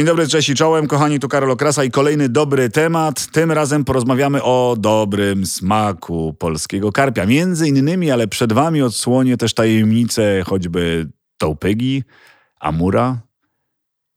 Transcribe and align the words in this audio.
Dzień 0.00 0.06
dobry, 0.06 0.28
cześć 0.28 0.48
i 0.48 0.54
czołem, 0.54 0.86
kochani, 0.86 1.20
tu 1.20 1.28
Karol 1.28 1.50
Okrasa 1.50 1.84
i 1.84 1.90
kolejny 1.90 2.28
dobry 2.28 2.70
temat. 2.70 3.26
Tym 3.26 3.52
razem 3.52 3.84
porozmawiamy 3.84 4.42
o 4.42 4.76
dobrym 4.78 5.46
smaku 5.46 6.34
polskiego 6.38 6.92
karpia. 6.92 7.26
Między 7.26 7.68
innymi, 7.68 8.10
ale 8.10 8.28
przed 8.28 8.52
wami 8.52 8.82
odsłonię 8.82 9.36
też 9.36 9.54
tajemnicę 9.54 10.42
choćby 10.46 11.08
tołpygi, 11.38 12.04
amura, 12.60 13.20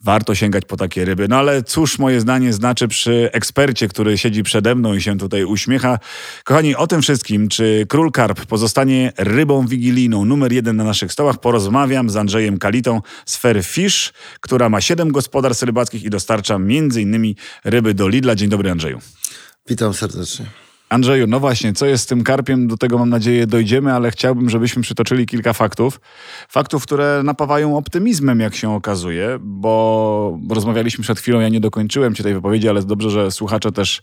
warto 0.03 0.35
sięgać 0.35 0.65
po 0.65 0.77
takie 0.77 1.05
ryby. 1.05 1.27
No 1.27 1.35
ale 1.35 1.63
cóż 1.63 1.99
moje 1.99 2.21
zdanie 2.21 2.53
znaczy 2.53 2.87
przy 2.87 3.29
ekspercie, 3.33 3.87
który 3.87 4.17
siedzi 4.17 4.43
przede 4.43 4.75
mną 4.75 4.93
i 4.93 5.01
się 5.01 5.17
tutaj 5.17 5.43
uśmiecha. 5.43 5.99
Kochani, 6.43 6.75
o 6.75 6.87
tym 6.87 7.01
wszystkim, 7.01 7.49
czy 7.49 7.85
król 7.89 8.11
karp 8.11 8.45
pozostanie 8.45 9.13
rybą 9.17 9.67
wigilijną 9.67 10.25
numer 10.25 10.53
jeden 10.53 10.75
na 10.75 10.83
naszych 10.83 11.13
stołach, 11.13 11.39
porozmawiam 11.39 12.09
z 12.09 12.15
Andrzejem 12.15 12.57
Kalitą 12.57 13.01
z 13.25 13.37
Fair 13.37 13.63
Fish, 13.63 14.13
która 14.39 14.69
ma 14.69 14.81
siedem 14.81 15.11
gospodarstw 15.11 15.63
rybackich 15.63 16.03
i 16.03 16.09
dostarcza 16.09 16.59
innymi 16.97 17.35
ryby 17.63 17.93
do 17.93 18.07
Lidla. 18.07 18.35
Dzień 18.35 18.49
dobry 18.49 18.71
Andrzeju. 18.71 18.99
Witam 19.67 19.93
serdecznie. 19.93 20.45
Andrzeju, 20.89 21.27
no 21.27 21.39
właśnie, 21.39 21.73
co 21.73 21.85
jest 21.85 22.03
z 22.03 22.07
tym 22.07 22.23
karpiem? 22.23 22.67
Do 22.67 22.77
tego 22.77 22.97
mam 22.97 23.09
nadzieję 23.09 23.47
dojdziemy, 23.47 23.93
ale 23.93 24.11
chciałbym, 24.11 24.49
żebyśmy 24.49 24.81
przytoczyli 24.81 25.25
kilka 25.25 25.53
faktów. 25.53 26.01
Faktów, 26.49 26.83
które 26.83 27.21
napawają 27.23 27.77
optymizmem, 27.77 28.39
jak 28.39 28.55
się 28.55 28.75
okazuje, 28.75 29.37
bo 29.41 30.39
rozmawialiśmy 30.49 31.03
przed 31.03 31.19
chwilą, 31.19 31.39
ja 31.39 31.49
nie 31.49 31.59
dokończyłem 31.59 32.15
ci 32.15 32.23
tej 32.23 32.33
wypowiedzi, 32.33 32.69
ale 32.69 32.83
dobrze, 32.83 33.09
że 33.09 33.31
słuchacze 33.31 33.71
też, 33.71 34.01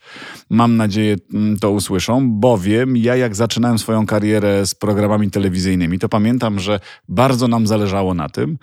mam 0.51 0.77
nadzieję, 0.77 1.17
mm, 1.35 1.59
to 1.59 1.71
usłyszą, 1.71 2.31
bowiem 2.31 2.97
ja 2.97 3.17
jak 3.17 3.35
zaczynałem 3.35 3.79
swoją 3.79 4.07
karierę 4.07 4.67
z 4.67 4.75
programami 4.75 5.31
telewizyjnymi, 5.31 5.99
to 5.99 6.09
pamiętam, 6.09 6.61
że 6.61 6.81
bardzo 7.09 7.49
nam 7.49 7.67
zależało 7.67 8.15
na 8.15 8.29
tym, 8.29 8.59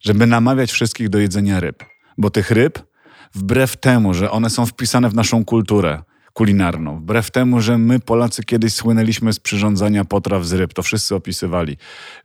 żeby 0.00 0.26
namawiać 0.26 0.72
wszystkich 0.72 1.08
do 1.08 1.18
jedzenia 1.18 1.60
ryb. 1.60 1.84
Bo 2.18 2.30
tych 2.30 2.50
ryb, 2.50 2.78
wbrew 3.34 3.76
temu, 3.76 4.14
że 4.14 4.30
one 4.30 4.50
są 4.50 4.66
wpisane 4.66 5.08
w 5.08 5.14
naszą 5.14 5.44
kulturę, 5.44 6.02
kulinarną. 6.32 7.00
Wbrew 7.00 7.30
temu, 7.30 7.60
że 7.60 7.78
my 7.78 8.00
Polacy 8.00 8.44
kiedyś 8.44 8.72
słynęliśmy 8.74 9.32
z 9.32 9.40
przyrządzania 9.40 10.04
potraw 10.04 10.46
z 10.46 10.52
ryb, 10.52 10.74
to 10.74 10.82
wszyscy 10.82 11.14
opisywali, 11.14 11.76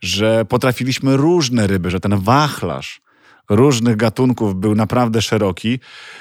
że 0.02 0.46
potrafiliśmy 0.46 1.18
różne 1.18 1.68
ryby, 1.68 1.92
że 1.92 2.00
ten 2.00 2.20
wachlarz 2.20 3.02
różnych 3.50 3.96
gatunków 3.96 4.56
był 4.56 4.76
naprawdę 4.76 5.22
szeroki. 5.22 5.80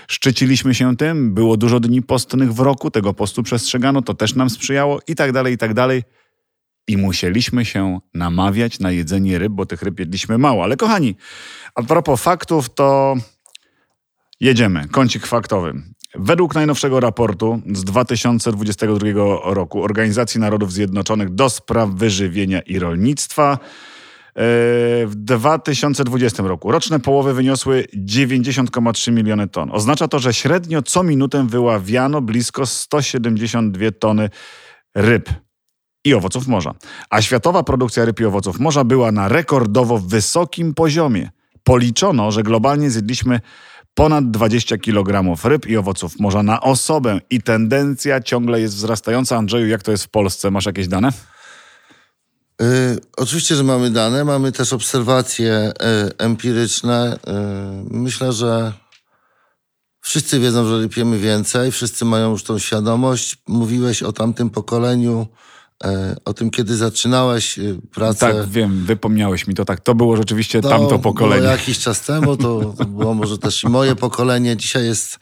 Szczyciliśmy 0.09 0.75
się 0.75 0.97
tym, 0.97 1.35
było 1.35 1.57
dużo 1.57 1.81
dni 1.81 2.03
postnych 2.03 2.55
w 2.55 2.61
roku, 2.61 2.91
tego 2.91 3.15
postu 3.15 3.43
przestrzegano, 3.43 4.03
to 4.03 4.15
też 4.15 4.35
nam 4.35 4.51
sprzyjało 4.51 5.01
i 5.09 5.15
tak 5.15 5.33
dalej, 5.33 5.55
i 5.55 5.59
tak 5.59 5.75
dalej. 5.75 6.03
I 6.89 6.97
musieliśmy 6.97 7.65
się 7.65 7.99
namawiać 8.15 8.81
na 8.81 8.91
jedzenie 8.91 9.39
ryb, 9.39 9.53
bo 9.53 9.67
tych 9.67 9.83
ryb 9.83 9.99
jedliśmy 9.99 10.39
mało. 10.39 10.65
Ale 10.65 10.77
kochani, 10.77 11.17
a 11.75 11.83
propos 11.83 12.23
faktów, 12.23 12.75
to 12.75 13.17
jedziemy. 14.41 14.89
Kącik 14.89 15.27
faktowy. 15.27 15.83
Według 16.19 16.55
najnowszego 16.55 17.01
raportu 17.01 17.61
z 17.73 17.85
2022 17.85 19.09
roku 19.45 19.83
Organizacji 19.83 20.41
Narodów 20.41 20.73
Zjednoczonych 20.73 21.35
do 21.35 21.51
spraw 21.51 21.91
wyżywienia 21.91 22.61
i 22.61 22.79
rolnictwa 22.79 23.53
e, 23.53 23.59
w 25.07 25.13
2020 25.15 26.43
roku 26.43 26.73
roczne 26.73 27.01
połowy 27.01 27.35
wyniosły 27.35 27.85
90,3 27.97 29.13
miliony 29.13 29.49
ton. 29.49 29.71
Oznacza 29.73 30.09
to, 30.09 30.19
że 30.19 30.35
średnio 30.35 30.83
co 30.83 31.03
minutę 31.03 31.47
wyławiano 31.49 32.23
blisko 32.23 32.67
172 32.67 33.91
tony 33.99 34.31
ryb 34.95 35.31
i 36.05 36.15
owoców 36.15 36.47
morza. 36.47 36.75
A 37.11 37.23
światowa 37.23 37.63
produkcja 37.63 38.05
ryb 38.05 38.21
i 38.21 38.25
owoców 38.25 38.61
morza 38.61 38.85
była 38.85 39.13
na 39.13 39.29
rekordowo 39.29 39.99
wysokim 39.99 40.75
poziomie. 40.75 41.31
Policzono, 41.63 42.31
że 42.31 42.43
globalnie 42.43 42.91
zjedliśmy 42.91 43.41
ponad 43.97 44.31
20 44.31 44.79
kg 44.79 45.37
ryb 45.45 45.67
i 45.67 45.77
owoców 45.77 46.21
morza 46.21 46.43
na 46.43 46.61
osobę 46.61 47.21
i 47.31 47.43
tendencja 47.43 48.21
ciągle 48.21 48.61
jest 48.61 48.75
wzrastająca. 48.75 49.37
Andrzeju, 49.37 49.67
jak 49.67 49.83
to 49.83 49.91
jest 49.91 50.05
w 50.05 50.09
Polsce? 50.09 50.51
Masz 50.51 50.67
jakieś 50.67 50.89
dane? 50.89 51.13
Yy, 52.61 52.67
oczywiście, 53.17 53.55
że 53.55 53.65
mamy 53.65 53.91
dane, 53.91 54.25
mamy 54.25 54.53
też 54.53 54.73
obserwacje 54.73 55.73
yy, 55.81 56.13
empiryczne. 56.19 57.19
Yy, 57.27 57.33
myślę, 57.91 58.33
że 58.33 58.73
wszyscy 60.01 60.41
wiedzą, 60.41 60.69
że 60.69 60.81
rypiemy 60.81 61.19
więcej, 61.19 61.73
wszyscy 61.73 62.05
mają 62.05 62.31
już 62.31 62.43
tą 62.43 62.59
świadomość. 62.59 63.37
Mówiłeś 63.49 64.03
o 64.03 64.13
tamtym 64.13 64.51
pokoleniu 64.51 65.27
o 66.25 66.35
tym, 66.35 66.51
kiedy 66.51 66.77
zaczynałeś 66.77 67.59
e, 67.59 67.63
pracę. 67.95 68.35
Tak, 68.35 68.49
wiem, 68.49 68.85
wypomniałeś 68.85 69.47
mi 69.47 69.55
to 69.55 69.65
tak. 69.65 69.81
To 69.81 69.95
było 69.95 70.17
rzeczywiście 70.17 70.61
to 70.61 70.69
tamto 70.69 70.99
pokolenie. 70.99 71.43
Było 71.43 71.53
jakiś 71.53 71.79
czas 71.79 72.01
temu, 72.01 72.37
to, 72.37 72.75
to 72.79 72.85
było 72.85 73.15
może 73.15 73.39
też 73.39 73.65
i 73.65 73.69
moje 73.69 73.97
pokolenie. 73.97 74.57
Dzisiaj 74.57 74.85
jest, 74.85 75.19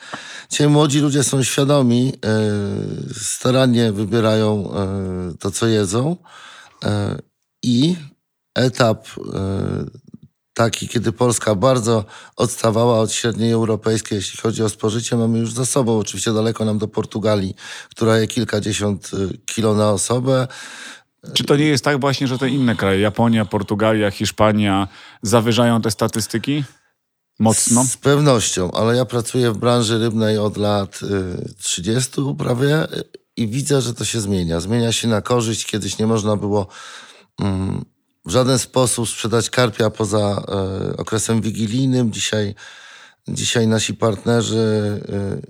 dzisiaj 0.51 0.69
młodzi 0.69 1.01
ludzie 1.01 1.25
są 1.25 1.43
świadomi, 1.43 2.13
e, 2.25 2.29
starannie 3.15 3.93
wybierają 3.93 4.71
to, 5.41 5.51
co 5.51 5.67
jedzą 5.67 6.17
i 7.63 7.97
etap 8.55 9.09
taki, 10.55 10.89
kiedy 10.89 11.13
Polska 11.13 11.55
bardzo 11.55 12.05
odstawała 12.37 13.01
od 13.01 13.13
średniej 13.13 13.53
europejskiej, 13.53 14.17
jeśli 14.17 14.41
chodzi 14.41 14.63
o 14.63 14.69
spożycie, 14.69 15.17
mamy 15.17 15.39
już 15.39 15.53
za 15.53 15.67
sobą. 15.67 15.99
Oczywiście 15.99 16.33
daleko 16.33 16.65
nam 16.65 16.79
do 16.79 16.89
Portugalii, 16.89 17.55
która 17.91 18.19
je 18.19 18.27
kilkadziesiąt 18.27 19.11
y, 19.15 19.39
kilo 19.47 19.75
na 19.75 19.91
osobę. 19.91 20.49
Czy 21.33 21.45
to 21.45 21.57
nie 21.57 21.65
jest 21.65 21.85
tak 21.85 22.01
właśnie, 22.01 22.27
że 22.27 22.39
te 22.39 22.49
inne 22.49 22.77
kraje, 22.77 23.01
Japonia, 23.01 23.45
Portugalia, 23.45 24.11
Hiszpania, 24.11 24.89
zawyżają 25.23 25.83
te 25.83 25.91
statystyki? 25.91 26.65
Mocno? 27.39 27.85
Z 27.85 27.97
pewnością, 27.97 28.71
ale 28.73 28.97
ja 28.97 29.05
pracuję 29.05 29.53
w 29.53 29.59
branży 29.59 29.99
rybnej 29.99 30.39
od 30.39 30.57
lat 30.57 31.01
30 31.59 32.21
y, 32.21 32.35
prawie 32.39 32.87
i 33.37 33.49
widzę, 33.49 33.81
że 33.81 33.95
to 33.95 34.05
się 34.05 34.21
zmienia. 34.21 34.61
Zmienia 34.61 34.93
się 34.93 35.09
na 35.09 35.21
korzyść. 35.21 35.67
Kiedyś 35.67 35.99
nie 35.99 36.07
można 36.07 36.37
było 36.37 36.67
mm, 37.41 37.85
w 38.25 38.31
żaden 38.31 38.59
sposób 38.59 39.09
sprzedać 39.09 39.51
karpia 39.51 39.91
poza 39.91 40.43
e, 40.89 40.97
okresem 40.97 41.41
wigilijnym. 41.41 42.13
Dzisiaj, 42.13 42.55
dzisiaj 43.29 43.69
nasi 43.69 43.95
partnerzy 43.95 45.01
e, 45.09 45.41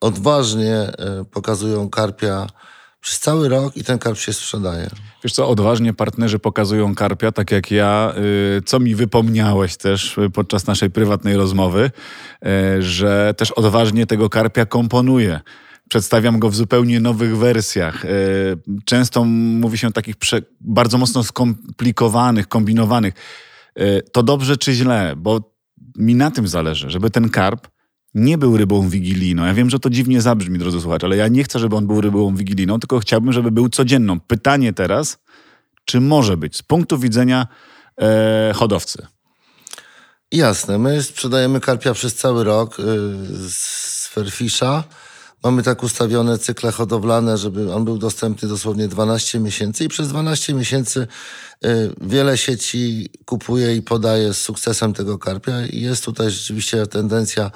odważnie 0.00 0.76
e, 0.76 1.24
pokazują 1.30 1.90
karpia 1.90 2.46
przez 3.00 3.20
cały 3.20 3.48
rok 3.48 3.76
i 3.76 3.84
ten 3.84 3.98
karp 3.98 4.18
się 4.18 4.32
sprzedaje. 4.32 4.90
Wiesz 5.24 5.32
co, 5.32 5.48
odważnie 5.48 5.92
partnerzy 5.92 6.38
pokazują 6.38 6.94
karpia, 6.94 7.32
tak 7.32 7.50
jak 7.50 7.70
ja, 7.70 8.14
co 8.66 8.78
mi 8.78 8.94
wypomniałeś 8.94 9.76
też 9.76 10.16
podczas 10.34 10.66
naszej 10.66 10.90
prywatnej 10.90 11.36
rozmowy, 11.36 11.90
że 12.78 13.34
też 13.36 13.50
odważnie 13.50 14.06
tego 14.06 14.30
karpia 14.30 14.66
komponuje 14.66 15.40
przedstawiam 15.88 16.38
go 16.38 16.50
w 16.50 16.54
zupełnie 16.54 17.00
nowych 17.00 17.36
wersjach. 17.36 18.04
E, 18.04 18.08
często 18.84 19.24
mówi 19.24 19.78
się 19.78 19.88
o 19.88 19.90
takich 19.90 20.14
bardzo 20.60 20.98
mocno 20.98 21.24
skomplikowanych, 21.24 22.48
kombinowanych. 22.48 23.14
E, 23.74 24.02
to 24.02 24.22
dobrze 24.22 24.56
czy 24.56 24.72
źle? 24.72 25.14
Bo 25.16 25.54
mi 25.96 26.14
na 26.14 26.30
tym 26.30 26.48
zależy, 26.48 26.90
żeby 26.90 27.10
ten 27.10 27.28
karp 27.28 27.68
nie 28.14 28.38
był 28.38 28.56
rybą 28.56 28.88
wigilijną. 28.88 29.44
Ja 29.44 29.54
wiem, 29.54 29.70
że 29.70 29.78
to 29.78 29.90
dziwnie 29.90 30.20
zabrzmi, 30.20 30.58
drodzy 30.58 30.80
słuchacze, 30.80 31.06
ale 31.06 31.16
ja 31.16 31.28
nie 31.28 31.44
chcę, 31.44 31.58
żeby 31.58 31.76
on 31.76 31.86
był 31.86 32.00
rybą 32.00 32.36
wigilijną, 32.36 32.80
tylko 32.80 32.98
chciałbym, 32.98 33.32
żeby 33.32 33.50
był 33.50 33.68
codzienną. 33.68 34.20
Pytanie 34.20 34.72
teraz, 34.72 35.18
czy 35.84 36.00
może 36.00 36.36
być 36.36 36.56
z 36.56 36.62
punktu 36.62 36.98
widzenia 36.98 37.46
e, 38.00 38.52
hodowcy? 38.54 39.06
Jasne. 40.32 40.78
My 40.78 41.02
sprzedajemy 41.02 41.60
karpia 41.60 41.94
przez 41.94 42.14
cały 42.14 42.44
rok 42.44 42.78
y, 42.78 42.82
z 43.50 44.08
Fairfisha. 44.08 44.84
Mamy 45.44 45.62
tak 45.62 45.82
ustawione 45.82 46.38
cykle 46.38 46.72
hodowlane, 46.72 47.38
żeby 47.38 47.74
on 47.74 47.84
był 47.84 47.98
dostępny 47.98 48.48
dosłownie 48.48 48.88
12 48.88 49.40
miesięcy 49.40 49.84
i 49.84 49.88
przez 49.88 50.08
12 50.08 50.54
miesięcy 50.54 51.06
y, 51.64 51.94
wiele 52.00 52.38
sieci 52.38 53.08
kupuje 53.24 53.76
i 53.76 53.82
podaje 53.82 54.34
z 54.34 54.40
sukcesem 54.40 54.92
tego 54.92 55.18
karpia 55.18 55.66
i 55.66 55.80
jest 55.80 56.04
tutaj 56.04 56.30
rzeczywiście 56.30 56.86
tendencja 56.86 57.50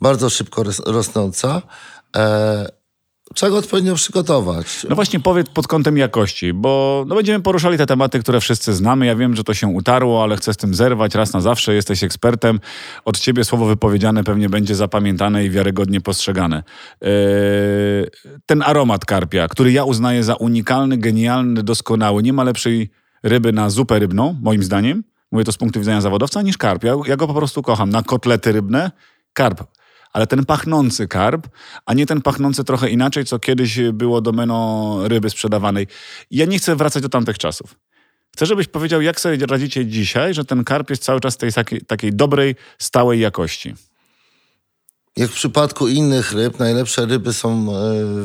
bardzo 0.00 0.30
szybko 0.30 0.64
rosnąca. 0.86 1.62
E, 3.30 3.34
Trzeba 3.34 3.50
go 3.50 3.58
odpowiednio 3.58 3.94
przygotować. 3.94 4.86
No 4.88 4.94
właśnie 4.94 5.20
powiedz 5.20 5.48
pod 5.50 5.66
kątem 5.66 5.96
jakości, 5.96 6.52
bo 6.52 7.04
no 7.08 7.14
będziemy 7.14 7.42
poruszali 7.42 7.78
te 7.78 7.86
tematy, 7.86 8.20
które 8.20 8.40
wszyscy 8.40 8.74
znamy. 8.74 9.06
Ja 9.06 9.16
wiem, 9.16 9.36
że 9.36 9.44
to 9.44 9.54
się 9.54 9.66
utarło, 9.66 10.22
ale 10.22 10.36
chcę 10.36 10.54
z 10.54 10.56
tym 10.56 10.74
zerwać 10.74 11.14
raz 11.14 11.32
na 11.32 11.40
zawsze. 11.40 11.74
Jesteś 11.74 12.04
ekspertem. 12.04 12.60
Od 13.04 13.18
ciebie 13.18 13.44
słowo 13.44 13.66
wypowiedziane 13.66 14.24
pewnie 14.24 14.48
będzie 14.48 14.74
zapamiętane 14.74 15.44
i 15.44 15.50
wiarygodnie 15.50 16.00
postrzegane. 16.00 16.62
Yy, 17.00 17.08
ten 18.46 18.62
aromat 18.62 19.04
karpia, 19.04 19.48
który 19.48 19.72
ja 19.72 19.84
uznaję 19.84 20.24
za 20.24 20.34
unikalny, 20.34 20.98
genialny, 20.98 21.62
doskonały. 21.62 22.22
Nie 22.22 22.32
ma 22.32 22.44
lepszej 22.44 22.90
ryby 23.22 23.52
na 23.52 23.70
zupę 23.70 23.98
rybną, 23.98 24.36
moim 24.42 24.62
zdaniem. 24.62 25.04
Mówię 25.32 25.44
to 25.44 25.52
z 25.52 25.56
punktu 25.56 25.80
widzenia 25.80 26.00
zawodowca, 26.00 26.42
niż 26.42 26.58
karp. 26.58 26.84
Ja, 26.84 26.94
ja 27.06 27.16
go 27.16 27.26
po 27.26 27.34
prostu 27.34 27.62
kocham. 27.62 27.90
Na 27.90 28.02
kotlety 28.02 28.52
rybne 28.52 28.90
karp 29.32 29.64
ale 30.12 30.26
ten 30.26 30.44
pachnący 30.44 31.08
karp, 31.08 31.48
a 31.86 31.94
nie 31.94 32.06
ten 32.06 32.22
pachnący 32.22 32.64
trochę 32.64 32.90
inaczej, 32.90 33.24
co 33.24 33.38
kiedyś 33.38 33.80
było 33.92 34.20
domeną 34.20 35.08
ryby 35.08 35.30
sprzedawanej. 35.30 35.86
Ja 36.30 36.46
nie 36.46 36.58
chcę 36.58 36.76
wracać 36.76 37.02
do 37.02 37.08
tamtych 37.08 37.38
czasów. 37.38 37.74
Chcę, 38.34 38.46
żebyś 38.46 38.66
powiedział, 38.66 39.02
jak 39.02 39.20
sobie 39.20 39.46
radzicie 39.46 39.86
dzisiaj, 39.86 40.34
że 40.34 40.44
ten 40.44 40.64
karp 40.64 40.90
jest 40.90 41.02
cały 41.02 41.20
czas 41.20 41.36
tej 41.36 41.52
takiej, 41.52 41.80
takiej 41.80 42.12
dobrej, 42.12 42.56
stałej 42.78 43.20
jakości. 43.20 43.74
Jak 45.16 45.30
w 45.30 45.34
przypadku 45.34 45.88
innych 45.88 46.32
ryb, 46.32 46.58
najlepsze 46.58 47.06
ryby 47.06 47.32
są 47.32 47.48
e, 47.48 47.74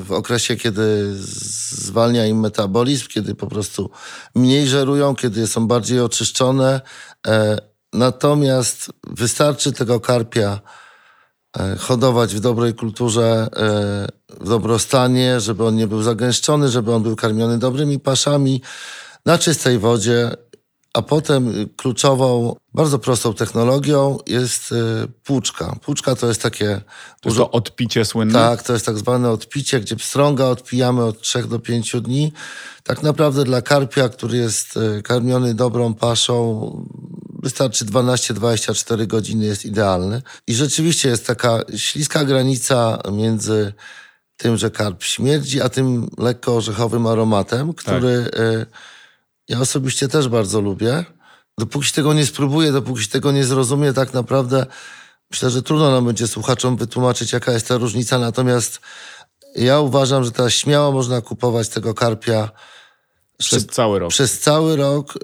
w 0.03 0.11
okresie, 0.11 0.55
kiedy 0.55 1.15
zwalnia 1.15 2.25
im 2.25 2.39
metabolizm, 2.39 3.07
kiedy 3.07 3.35
po 3.35 3.47
prostu 3.47 3.91
mniej 4.35 4.67
żerują, 4.67 5.15
kiedy 5.15 5.47
są 5.47 5.67
bardziej 5.67 5.99
oczyszczone. 5.99 6.81
E, 7.27 7.57
natomiast 7.93 8.91
wystarczy 9.07 9.71
tego 9.71 9.99
karpia 9.99 10.61
hodować 11.79 12.35
w 12.35 12.39
dobrej 12.39 12.73
kulturze, 12.73 13.47
w 14.41 14.49
dobrostanie, 14.49 15.39
żeby 15.39 15.65
on 15.65 15.75
nie 15.75 15.87
był 15.87 16.01
zagęszczony, 16.01 16.69
żeby 16.69 16.93
on 16.93 17.03
był 17.03 17.15
karmiony 17.15 17.57
dobrymi 17.57 17.99
paszami 17.99 18.61
na 19.25 19.37
czystej 19.37 19.79
wodzie 19.79 20.31
a 20.95 21.01
potem 21.01 21.69
kluczową, 21.77 22.55
bardzo 22.73 22.99
prostą 22.99 23.33
technologią 23.33 24.17
jest 24.27 24.71
y, 24.71 24.75
płuczka. 25.23 25.75
Płuczka 25.81 26.15
to 26.15 26.27
jest 26.27 26.41
takie... 26.41 26.81
To 27.21 27.29
jest 27.29 27.37
to 27.37 27.51
odpicie 27.51 28.05
słynne? 28.05 28.33
Tak, 28.33 28.63
to 28.63 28.73
jest 28.73 28.85
tak 28.85 28.97
zwane 28.97 29.29
odpicie, 29.29 29.79
gdzie 29.79 29.95
pstrąga 29.95 30.45
odpijamy 30.45 31.03
od 31.03 31.21
3 31.21 31.43
do 31.43 31.59
5 31.59 31.95
dni. 32.01 32.33
Tak 32.83 33.03
naprawdę 33.03 33.43
dla 33.43 33.61
karpia, 33.61 34.09
który 34.09 34.37
jest 34.37 34.79
karmiony 35.03 35.53
dobrą 35.53 35.93
paszą, 35.93 36.71
wystarczy 37.45 37.85
12-24 37.85 39.07
godziny, 39.07 39.45
jest 39.45 39.65
idealny. 39.65 40.21
I 40.47 40.55
rzeczywiście 40.55 41.09
jest 41.09 41.27
taka 41.27 41.59
śliska 41.75 42.25
granica 42.25 43.01
między 43.11 43.73
tym, 44.37 44.57
że 44.57 44.71
karp 44.71 45.03
śmierdzi, 45.03 45.61
a 45.61 45.69
tym 45.69 46.09
lekko 46.17 46.55
orzechowym 46.55 47.07
aromatem, 47.07 47.73
który... 47.73 48.23
Tak 48.23 48.35
ja 49.49 49.59
osobiście 49.59 50.07
też 50.07 50.27
bardzo 50.27 50.61
lubię. 50.61 51.05
Dopóki 51.57 51.91
tego 51.91 52.13
nie 52.13 52.25
spróbuję, 52.25 52.71
dopóki 52.71 53.07
tego 53.07 53.31
nie 53.31 53.45
zrozumie, 53.45 53.93
tak 53.93 54.13
naprawdę 54.13 54.65
myślę, 55.31 55.49
że 55.49 55.63
trudno 55.63 55.91
nam 55.91 56.05
będzie 56.05 56.27
słuchaczom 56.27 56.77
wytłumaczyć, 56.77 57.33
jaka 57.33 57.51
jest 57.51 57.67
ta 57.67 57.77
różnica. 57.77 58.19
Natomiast 58.19 58.79
ja 59.55 59.79
uważam, 59.79 60.23
że 60.23 60.31
teraz 60.31 60.53
śmiało 60.53 60.91
można 60.91 61.21
kupować 61.21 61.69
tego 61.69 61.93
karpia 61.93 62.49
przez 63.37 63.65
cały 63.67 63.99
rok. 63.99 64.09
Przez 64.09 64.39
cały 64.39 64.75
rok, 64.75 65.15
y, 65.15 65.19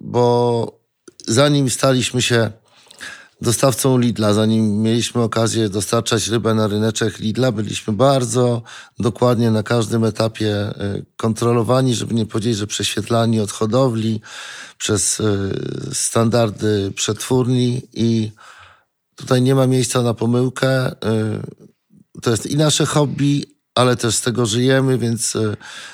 bo 0.00 0.79
zanim 1.26 1.70
staliśmy 1.70 2.22
się 2.22 2.50
dostawcą 3.40 3.98
Lidla. 3.98 4.34
Zanim 4.34 4.82
mieliśmy 4.82 5.22
okazję 5.22 5.68
dostarczać 5.68 6.28
rybę 6.28 6.54
na 6.54 6.66
ryneczek 6.66 7.18
Lidla, 7.18 7.52
byliśmy 7.52 7.92
bardzo 7.92 8.62
dokładnie 8.98 9.50
na 9.50 9.62
każdym 9.62 10.04
etapie 10.04 10.52
e, 10.54 11.02
kontrolowani, 11.16 11.94
żeby 11.94 12.14
nie 12.14 12.26
powiedzieć, 12.26 12.56
że 12.56 12.66
prześwietlani 12.66 13.40
od 13.40 13.50
hodowli 13.50 14.20
przez 14.78 15.20
e, 15.20 15.24
standardy 15.94 16.92
przetwórni 16.96 17.82
i 17.92 18.30
tutaj 19.16 19.42
nie 19.42 19.54
ma 19.54 19.66
miejsca 19.66 20.02
na 20.02 20.14
pomyłkę. 20.14 20.68
E, 20.68 20.96
to 22.22 22.30
jest 22.30 22.46
i 22.46 22.56
nasze 22.56 22.86
hobby, 22.86 23.44
ale 23.74 23.96
też 23.96 24.14
z 24.14 24.20
tego 24.20 24.46
żyjemy, 24.46 24.98
więc 24.98 25.36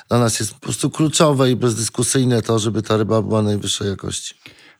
dla 0.08 0.18
nas 0.18 0.40
jest 0.40 0.54
po 0.54 0.60
prostu 0.60 0.90
kluczowe 0.90 1.50
i 1.50 1.56
bezdyskusyjne 1.56 2.42
to, 2.42 2.58
żeby 2.58 2.82
ta 2.82 2.96
ryba 2.96 3.22
była 3.22 3.42
najwyższej 3.42 3.88
jakości. 3.88 4.34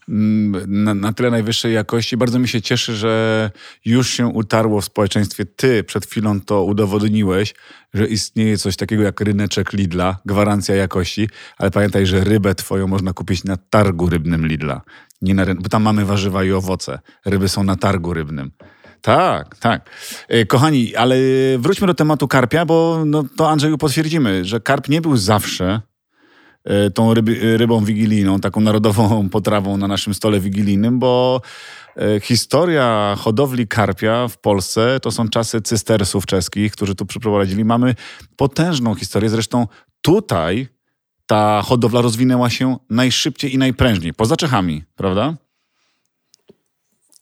Mm, 0.08 0.84
na, 0.84 0.94
na, 0.94 1.12
tyle 1.12 1.30
najwyższej 1.30 1.74
jakości. 1.74 2.16
Bardzo 2.16 2.38
mi 2.38 2.48
się 2.48 2.62
cieszy, 2.62 2.96
że 2.96 3.50
już 3.84 4.10
się 4.10 4.26
utarło 4.26 4.80
w 4.80 4.84
społeczeństwie. 4.84 5.46
Ty 5.46 5.84
przed 5.84 6.06
chwilą 6.06 6.40
to 6.40 6.64
udowodniłeś, 6.64 7.54
że 7.94 8.06
istnieje 8.06 8.58
coś 8.58 8.76
takiego 8.76 9.02
jak 9.02 9.20
ryneczek 9.20 9.72
Lidla, 9.72 10.16
gwarancja 10.24 10.74
jakości, 10.74 11.28
ale 11.58 11.70
pamiętaj, 11.70 12.06
że 12.06 12.24
rybę 12.24 12.54
twoją 12.54 12.86
można 12.86 13.12
kupić 13.12 13.44
na 13.44 13.56
targu 13.56 14.08
rybnym 14.08 14.46
Lidla. 14.46 14.80
Nie 15.22 15.34
na, 15.34 15.44
bo 15.54 15.68
tam 15.68 15.82
mamy 15.82 16.04
warzywa 16.04 16.44
i 16.44 16.52
owoce. 16.52 16.98
Ryby 17.24 17.48
są 17.48 17.64
na 17.64 17.76
targu 17.76 18.14
rybnym. 18.14 18.50
Tak, 19.00 19.56
tak. 19.56 19.90
E, 20.28 20.46
kochani, 20.46 20.96
ale 20.96 21.16
wróćmy 21.58 21.86
do 21.86 21.94
tematu 21.94 22.28
karpia, 22.28 22.64
bo 22.64 23.02
no, 23.06 23.24
to 23.36 23.50
Andrzeju 23.50 23.78
potwierdzimy, 23.78 24.44
że 24.44 24.60
karp 24.60 24.88
nie 24.88 25.00
był 25.00 25.16
zawsze 25.16 25.80
tą 26.94 27.14
ryby, 27.14 27.56
rybą 27.56 27.84
wigilijną, 27.84 28.40
taką 28.40 28.60
narodową 28.60 29.28
potrawą 29.28 29.76
na 29.76 29.88
naszym 29.88 30.14
stole 30.14 30.40
wigilijnym, 30.40 30.98
bo 30.98 31.40
e, 31.96 32.20
historia 32.20 33.16
hodowli 33.18 33.68
karpia 33.68 34.28
w 34.28 34.38
Polsce 34.38 35.00
to 35.02 35.10
są 35.10 35.28
czasy 35.28 35.60
cystersów 35.60 36.26
czeskich, 36.26 36.72
którzy 36.72 36.94
tu 36.94 37.06
przyprowadzili. 37.06 37.64
Mamy 37.64 37.94
potężną 38.36 38.94
historię, 38.94 39.30
zresztą 39.30 39.66
tutaj 40.02 40.68
ta 41.26 41.62
hodowla 41.62 42.00
rozwinęła 42.00 42.50
się 42.50 42.76
najszybciej 42.90 43.54
i 43.54 43.58
najprężniej, 43.58 44.14
poza 44.14 44.36
Czechami, 44.36 44.84
prawda? 44.96 45.34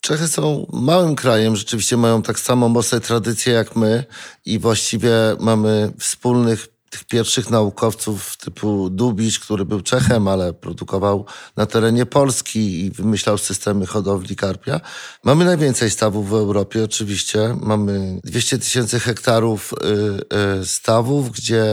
Czechy 0.00 0.29
są 0.29 0.67
małym 0.73 1.14
krajem, 1.14 1.56
rzeczywiście 1.56 1.97
mają 1.97 2.23
tak 2.23 2.40
samo 2.40 2.69
mocne 2.69 3.00
tradycje 3.00 3.52
jak 3.52 3.76
my 3.76 4.05
i 4.44 4.58
właściwie 4.58 5.12
mamy 5.40 5.93
wspólnych 5.99 6.74
tych 6.94 7.05
pierwszych 7.05 7.50
naukowców 7.50 8.37
typu 8.37 8.91
Dubicz, 8.91 9.41
który 9.41 9.64
był 9.64 9.81
Czechem, 9.81 10.29
ale 10.29 10.52
produkował 10.52 11.26
na 11.56 11.67
terenie 11.67 12.06
Polski 12.06 12.85
i 12.85 12.91
wymyślał 12.91 13.38
systemy 13.38 13.87
hodowli 13.87 14.37
karpia. 14.37 14.81
Mamy 15.25 15.44
najwięcej 15.44 15.91
stawów 15.91 16.31
w 16.31 16.35
Europie 16.35 16.85
oczywiście. 16.85 17.56
Mamy 17.61 18.20
200 18.25 18.58
tysięcy 18.58 19.00
hektarów 19.00 19.73
y, 19.73 20.61
y, 20.62 20.67
stawów, 20.67 21.31
gdzie 21.31 21.64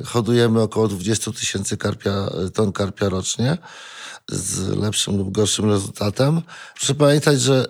y, 0.00 0.04
hodujemy 0.04 0.62
około 0.62 0.88
20 0.88 1.32
tysięcy 1.32 1.76
karpia, 1.76 2.30
ton 2.54 2.72
karpia 2.72 3.08
rocznie 3.08 3.58
z 4.28 4.68
lepszym 4.68 5.16
lub 5.16 5.32
gorszym 5.32 5.70
rezultatem. 5.70 6.42
Proszę 6.74 6.94
pamiętać, 6.94 7.40
że 7.40 7.66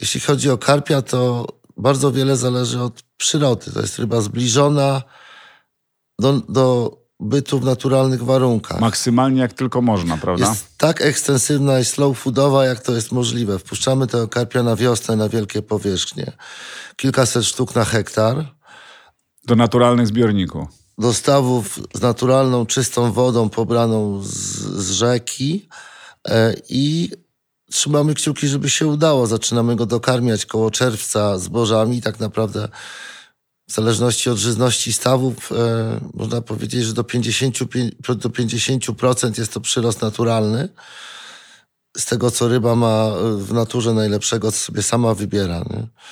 jeśli 0.00 0.20
chodzi 0.20 0.50
o 0.50 0.58
karpia, 0.58 1.02
to 1.02 1.46
bardzo 1.76 2.12
wiele 2.12 2.36
zależy 2.36 2.80
od 2.80 3.02
przyrody. 3.16 3.72
To 3.72 3.80
jest 3.80 3.98
ryba 3.98 4.20
zbliżona, 4.20 5.02
do, 6.20 6.40
do 6.48 6.96
bytu 7.20 7.60
w 7.60 7.64
naturalnych 7.64 8.22
warunkach. 8.24 8.80
Maksymalnie 8.80 9.40
jak 9.40 9.52
tylko 9.52 9.82
można, 9.82 10.16
prawda? 10.16 10.48
Jest 10.48 10.78
tak 10.78 11.00
ekstensywna 11.00 11.80
i 11.80 11.84
slow 11.84 12.18
foodowa, 12.18 12.64
jak 12.64 12.82
to 12.82 12.92
jest 12.92 13.12
możliwe. 13.12 13.58
Wpuszczamy 13.58 14.06
tego 14.06 14.28
karpia 14.28 14.62
na 14.62 14.76
wiosnę 14.76 15.16
na 15.16 15.28
wielkie 15.28 15.62
powierzchnie. 15.62 16.32
Kilkaset 16.96 17.44
sztuk 17.44 17.74
na 17.74 17.84
hektar. 17.84 18.54
Do 19.44 19.56
naturalnych 19.56 20.06
zbiorników. 20.06 20.68
Do 20.98 21.14
stawów 21.14 21.80
z 21.94 22.00
naturalną, 22.00 22.66
czystą 22.66 23.12
wodą 23.12 23.48
pobraną 23.48 24.22
z, 24.22 24.28
z 24.76 24.90
rzeki 24.90 25.68
e, 26.28 26.54
i 26.68 27.10
trzymamy 27.70 28.14
kciuki, 28.14 28.48
żeby 28.48 28.70
się 28.70 28.86
udało. 28.86 29.26
Zaczynamy 29.26 29.76
go 29.76 29.86
dokarmiać 29.86 30.46
koło 30.46 30.70
czerwca 30.70 31.38
zbożami. 31.38 32.02
Tak 32.02 32.20
naprawdę 32.20 32.68
w 33.70 33.72
zależności 33.72 34.30
od 34.30 34.38
żyzności 34.38 34.92
stawów, 34.92 35.52
e, 35.52 36.00
można 36.14 36.40
powiedzieć, 36.40 36.84
że 36.84 36.92
do 36.92 37.02
50%, 37.02 38.14
do 38.14 38.28
50% 38.28 39.38
jest 39.38 39.52
to 39.52 39.60
przyrost 39.60 40.02
naturalny. 40.02 40.68
Z 41.96 42.06
tego, 42.06 42.30
co 42.30 42.48
ryba 42.48 42.76
ma 42.76 43.10
w 43.36 43.52
naturze 43.52 43.94
najlepszego, 43.94 44.52
co 44.52 44.58
sobie 44.58 44.82
sama 44.82 45.14
wybiera. 45.14 45.64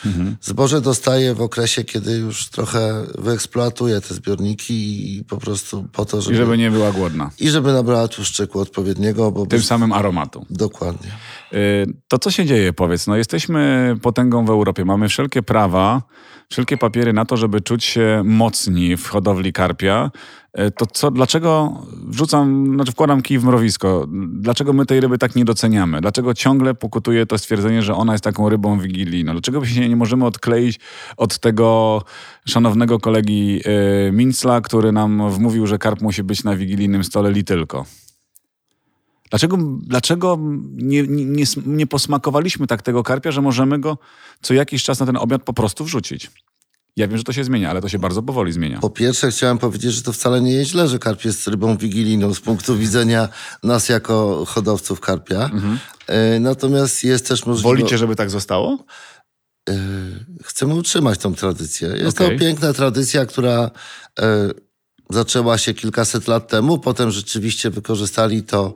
Mhm. 0.06 0.36
Zboże 0.40 0.80
dostaje 0.80 1.34
w 1.34 1.40
okresie, 1.40 1.84
kiedy 1.84 2.12
już 2.12 2.48
trochę 2.48 3.06
wyeksploatuje 3.18 4.00
te 4.00 4.14
zbiorniki 4.14 5.16
i 5.16 5.24
po 5.24 5.36
prostu 5.36 5.88
po 5.92 6.04
to, 6.04 6.22
żeby... 6.22 6.34
I 6.34 6.38
żeby 6.38 6.58
nie 6.58 6.70
była 6.70 6.92
głodna. 6.92 7.30
I 7.40 7.50
żeby 7.50 7.72
nabrała 7.72 8.08
tłuszczyku 8.08 8.60
odpowiedniego. 8.60 9.30
Bo 9.30 9.46
Tym 9.46 9.62
samym 9.62 9.92
aromatu. 9.92 10.46
Dokładnie. 10.50 11.10
Y, 11.52 11.86
to 12.08 12.18
co 12.18 12.30
się 12.30 12.46
dzieje, 12.46 12.72
powiedz? 12.72 13.06
No 13.06 13.16
jesteśmy 13.16 13.94
potęgą 14.02 14.44
w 14.44 14.50
Europie, 14.50 14.84
mamy 14.84 15.08
wszelkie 15.08 15.42
prawa, 15.42 16.02
wszelkie 16.50 16.76
papiery 16.76 17.12
na 17.12 17.24
to, 17.24 17.36
żeby 17.36 17.60
czuć 17.60 17.84
się 17.84 18.22
mocni 18.24 18.96
w 18.96 19.08
hodowli 19.08 19.52
karpia, 19.52 20.10
e, 20.10 20.47
to 20.76 20.86
co, 20.86 21.10
dlaczego 21.10 21.72
wrzucam, 21.90 22.74
znaczy 22.74 22.92
wkładam 22.92 23.22
kij 23.22 23.38
w 23.38 23.44
mrowisko? 23.44 24.06
Dlaczego 24.28 24.72
my 24.72 24.86
tej 24.86 25.00
ryby 25.00 25.18
tak 25.18 25.36
nie 25.36 25.44
doceniamy? 25.44 26.00
Dlaczego 26.00 26.34
ciągle 26.34 26.74
pokutuje 26.74 27.26
to 27.26 27.38
stwierdzenie, 27.38 27.82
że 27.82 27.94
ona 27.94 28.12
jest 28.12 28.24
taką 28.24 28.48
rybą 28.48 28.80
wigilijną? 28.80 29.32
Dlaczego 29.32 29.66
się 29.66 29.88
nie 29.88 29.96
możemy 29.96 30.26
odkleić 30.26 30.80
od 31.16 31.38
tego 31.38 32.02
szanownego 32.46 32.98
kolegi 32.98 33.60
e, 33.64 34.12
Mincla, 34.12 34.60
który 34.60 34.92
nam 34.92 35.30
wmówił, 35.30 35.66
że 35.66 35.78
karp 35.78 36.00
musi 36.00 36.22
być 36.22 36.44
na 36.44 36.56
wigilijnym 36.56 37.04
stole 37.04 37.30
li 37.30 37.44
tylko? 37.44 37.84
Dlaczego, 39.30 39.58
dlaczego 39.80 40.38
nie, 40.74 41.02
nie, 41.02 41.44
nie 41.66 41.86
posmakowaliśmy 41.86 42.66
tak 42.66 42.82
tego 42.82 43.02
karpia, 43.02 43.30
że 43.30 43.42
możemy 43.42 43.78
go 43.78 43.98
co 44.42 44.54
jakiś 44.54 44.82
czas 44.82 45.00
na 45.00 45.06
ten 45.06 45.16
obiad 45.16 45.42
po 45.42 45.52
prostu 45.52 45.84
wrzucić? 45.84 46.30
Ja 46.98 47.08
wiem, 47.08 47.18
że 47.18 47.24
to 47.24 47.32
się 47.32 47.44
zmienia, 47.44 47.70
ale 47.70 47.80
to 47.80 47.88
się 47.88 47.98
bardzo 47.98 48.22
powoli 48.22 48.52
zmienia. 48.52 48.78
Po 48.80 48.90
pierwsze 48.90 49.30
chciałem 49.30 49.58
powiedzieć, 49.58 49.92
że 49.92 50.02
to 50.02 50.12
wcale 50.12 50.40
nie 50.40 50.52
jest 50.52 50.70
źle, 50.70 50.88
że 50.88 50.98
karp 50.98 51.24
jest 51.24 51.48
rybą 51.48 51.76
wigilijną 51.76 52.34
z 52.34 52.40
punktu 52.40 52.76
widzenia 52.76 53.28
nas 53.62 53.88
jako 53.88 54.44
hodowców 54.44 55.00
karpia. 55.00 55.44
Mhm. 55.44 55.78
E, 56.06 56.40
natomiast 56.40 57.04
jest 57.04 57.28
też 57.28 57.46
możliwość... 57.46 57.80
Wolicie, 57.80 57.98
żeby 57.98 58.16
tak 58.16 58.30
zostało? 58.30 58.84
E, 59.70 59.74
chcemy 60.44 60.74
utrzymać 60.74 61.18
tą 61.18 61.34
tradycję. 61.34 61.88
Jest 61.88 62.20
okay. 62.20 62.32
to 62.32 62.40
piękna 62.40 62.72
tradycja, 62.72 63.26
która 63.26 63.70
e, 64.20 64.50
zaczęła 65.10 65.58
się 65.58 65.74
kilkaset 65.74 66.28
lat 66.28 66.48
temu. 66.48 66.78
Potem 66.78 67.10
rzeczywiście 67.10 67.70
wykorzystali 67.70 68.42
to 68.42 68.74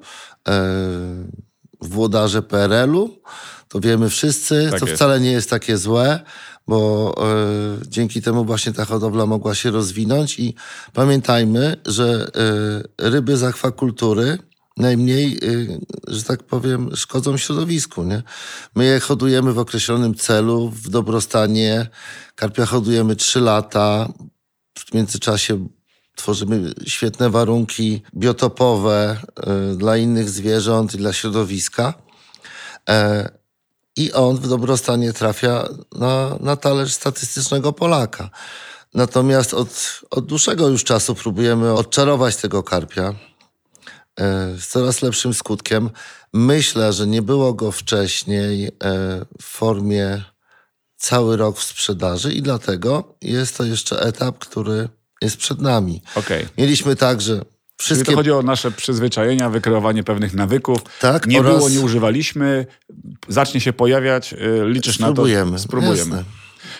włodarze 1.80 2.42
PRL-u. 2.42 3.22
To 3.68 3.80
wiemy 3.80 4.10
wszyscy, 4.10 4.68
Tak 4.70 4.80
to 4.80 4.86
jest. 4.86 4.96
wcale 4.96 5.20
nie 5.20 5.32
jest 5.32 5.50
takie 5.50 5.78
złe, 5.78 6.20
bo 6.66 7.14
e, 7.18 7.86
dzięki 7.88 8.22
temu 8.22 8.44
właśnie 8.44 8.72
ta 8.72 8.84
hodowla 8.84 9.26
mogła 9.26 9.54
się 9.54 9.70
rozwinąć 9.70 10.38
i 10.38 10.54
pamiętajmy, 10.92 11.76
że 11.86 12.30
e, 13.00 13.10
ryby 13.10 13.36
z 13.36 13.42
akwakultury 13.42 14.38
najmniej, 14.76 15.36
e, 15.36 15.38
że 16.08 16.22
tak 16.22 16.42
powiem, 16.42 16.96
szkodzą 16.96 17.36
środowisku. 17.36 18.04
Nie? 18.04 18.22
My 18.74 18.84
je 18.84 19.00
hodujemy 19.00 19.52
w 19.52 19.58
określonym 19.58 20.14
celu, 20.14 20.68
w 20.68 20.88
dobrostanie. 20.88 21.86
Karpia 22.34 22.66
hodujemy 22.66 23.16
3 23.16 23.40
lata. 23.40 24.08
W 24.78 24.94
międzyczasie 24.94 25.68
tworzymy 26.16 26.72
świetne 26.86 27.30
warunki 27.30 28.02
biotopowe 28.16 29.16
dla 29.76 29.96
innych 29.96 30.30
zwierząt 30.30 30.94
i 30.94 30.98
dla 30.98 31.12
środowiska. 31.12 31.94
E, 32.88 33.41
I 33.96 34.12
on 34.12 34.36
w 34.36 34.48
dobrostanie 34.48 35.12
trafia 35.12 35.68
na, 35.92 36.36
na 36.40 36.56
talerz 36.56 36.92
statystycznego 36.92 37.72
Polaka. 37.72 38.30
Natomiast 38.94 39.54
od, 39.54 40.00
od 40.10 40.26
dłuższego 40.26 40.68
już 40.68 40.84
czasu 40.84 41.14
próbujemy 41.14 41.72
odczarować 41.72 42.36
tego 42.36 42.62
karpia 42.62 43.14
e, 44.20 44.56
z 44.58 44.68
coraz 44.68 45.02
lepszym 45.02 45.34
skutkiem. 45.34 45.90
Myślę, 46.32 46.92
że 46.92 47.06
nie 47.06 47.22
było 47.22 47.54
go 47.54 47.72
wcześniej 47.72 48.66
e, 48.66 48.70
w 49.40 49.44
formie 49.44 50.22
cały 50.96 51.36
rok 51.36 51.58
w 51.58 51.62
sprzedaży 51.62 52.32
i 52.32 52.42
dlatego 52.42 53.14
jest 53.22 53.56
to 53.56 53.64
jeszcze 53.64 54.00
etap, 54.00 54.38
który 54.38 54.88
jest 55.22 55.36
przed 55.36 55.60
nami. 55.60 56.02
Okej. 56.14 56.48
Mieliśmy 56.58 56.96
tak, 56.96 57.20
że 57.20 57.40
Czyli 57.82 57.96
wszystkie 57.96 58.12
to 58.12 58.16
chodzi 58.16 58.30
o 58.30 58.42
nasze 58.42 58.70
przyzwyczajenia, 58.70 59.50
wykreowanie 59.50 60.04
pewnych 60.04 60.34
nawyków. 60.34 60.78
Tak, 61.00 61.26
nie 61.26 61.40
oraz- 61.40 61.56
było, 61.56 61.68
nie 61.70 61.80
używaliśmy, 61.80 62.66
zacznie 63.28 63.60
się 63.60 63.72
pojawiać, 63.72 64.32
y, 64.32 64.36
liczysz 64.64 64.94
spróbujemy. 64.94 65.50
na 65.50 65.56
to. 65.56 65.62
Spróbujemy. 65.62 65.98
Jasne. 65.98 66.24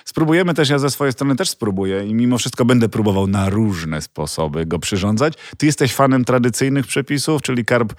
Spróbujemy 0.04 0.54
też, 0.54 0.68
ja 0.68 0.78
ze 0.78 0.90
swojej 0.90 1.12
strony 1.12 1.36
też 1.36 1.50
spróbuję 1.50 2.06
i 2.06 2.14
mimo 2.14 2.38
wszystko 2.38 2.64
będę 2.64 2.88
próbował 2.88 3.26
na 3.26 3.48
różne 3.48 4.02
sposoby 4.02 4.66
go 4.66 4.78
przyrządzać. 4.78 5.34
Ty 5.56 5.66
jesteś 5.66 5.94
fanem 5.94 6.24
tradycyjnych 6.24 6.86
przepisów, 6.86 7.42
czyli 7.42 7.64
karp, 7.64 7.92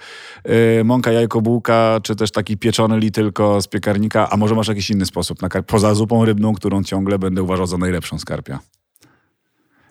y, 0.80 0.84
mąka, 0.84 1.12
jajko, 1.12 1.40
bułka, 1.40 2.00
czy 2.02 2.16
też 2.16 2.30
taki 2.30 2.56
pieczony 2.56 2.96
li 2.98 3.12
tylko 3.12 3.62
z 3.62 3.66
piekarnika, 3.68 4.30
a 4.30 4.36
może 4.36 4.54
masz 4.54 4.68
jakiś 4.68 4.90
inny 4.90 5.06
sposób 5.06 5.42
na 5.42 5.48
karp, 5.48 5.66
poza 5.66 5.94
zupą 5.94 6.24
rybną, 6.24 6.54
którą 6.54 6.84
ciągle 6.84 7.18
będę 7.18 7.42
uważał 7.42 7.66
za 7.66 7.78
najlepszą 7.78 8.18
z 8.18 8.24
karpia. 8.24 8.58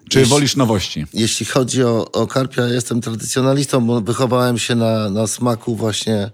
Czy 0.10 0.20
Jeśli- 0.20 0.30
wolisz 0.34 0.56
nowości? 0.56 1.06
Jeśli 1.14 1.46
chodzi 1.46 1.84
o, 1.84 2.12
o 2.12 2.28
karpia, 2.28 2.68
jestem 2.68 3.02
tradycjonalistą, 3.02 3.86
bo 3.88 4.02
wychowałem 4.02 4.58
się 4.58 4.76
na, 4.76 5.10
na 5.10 5.28
smaku 5.28 5.76
właśnie 5.76 6.32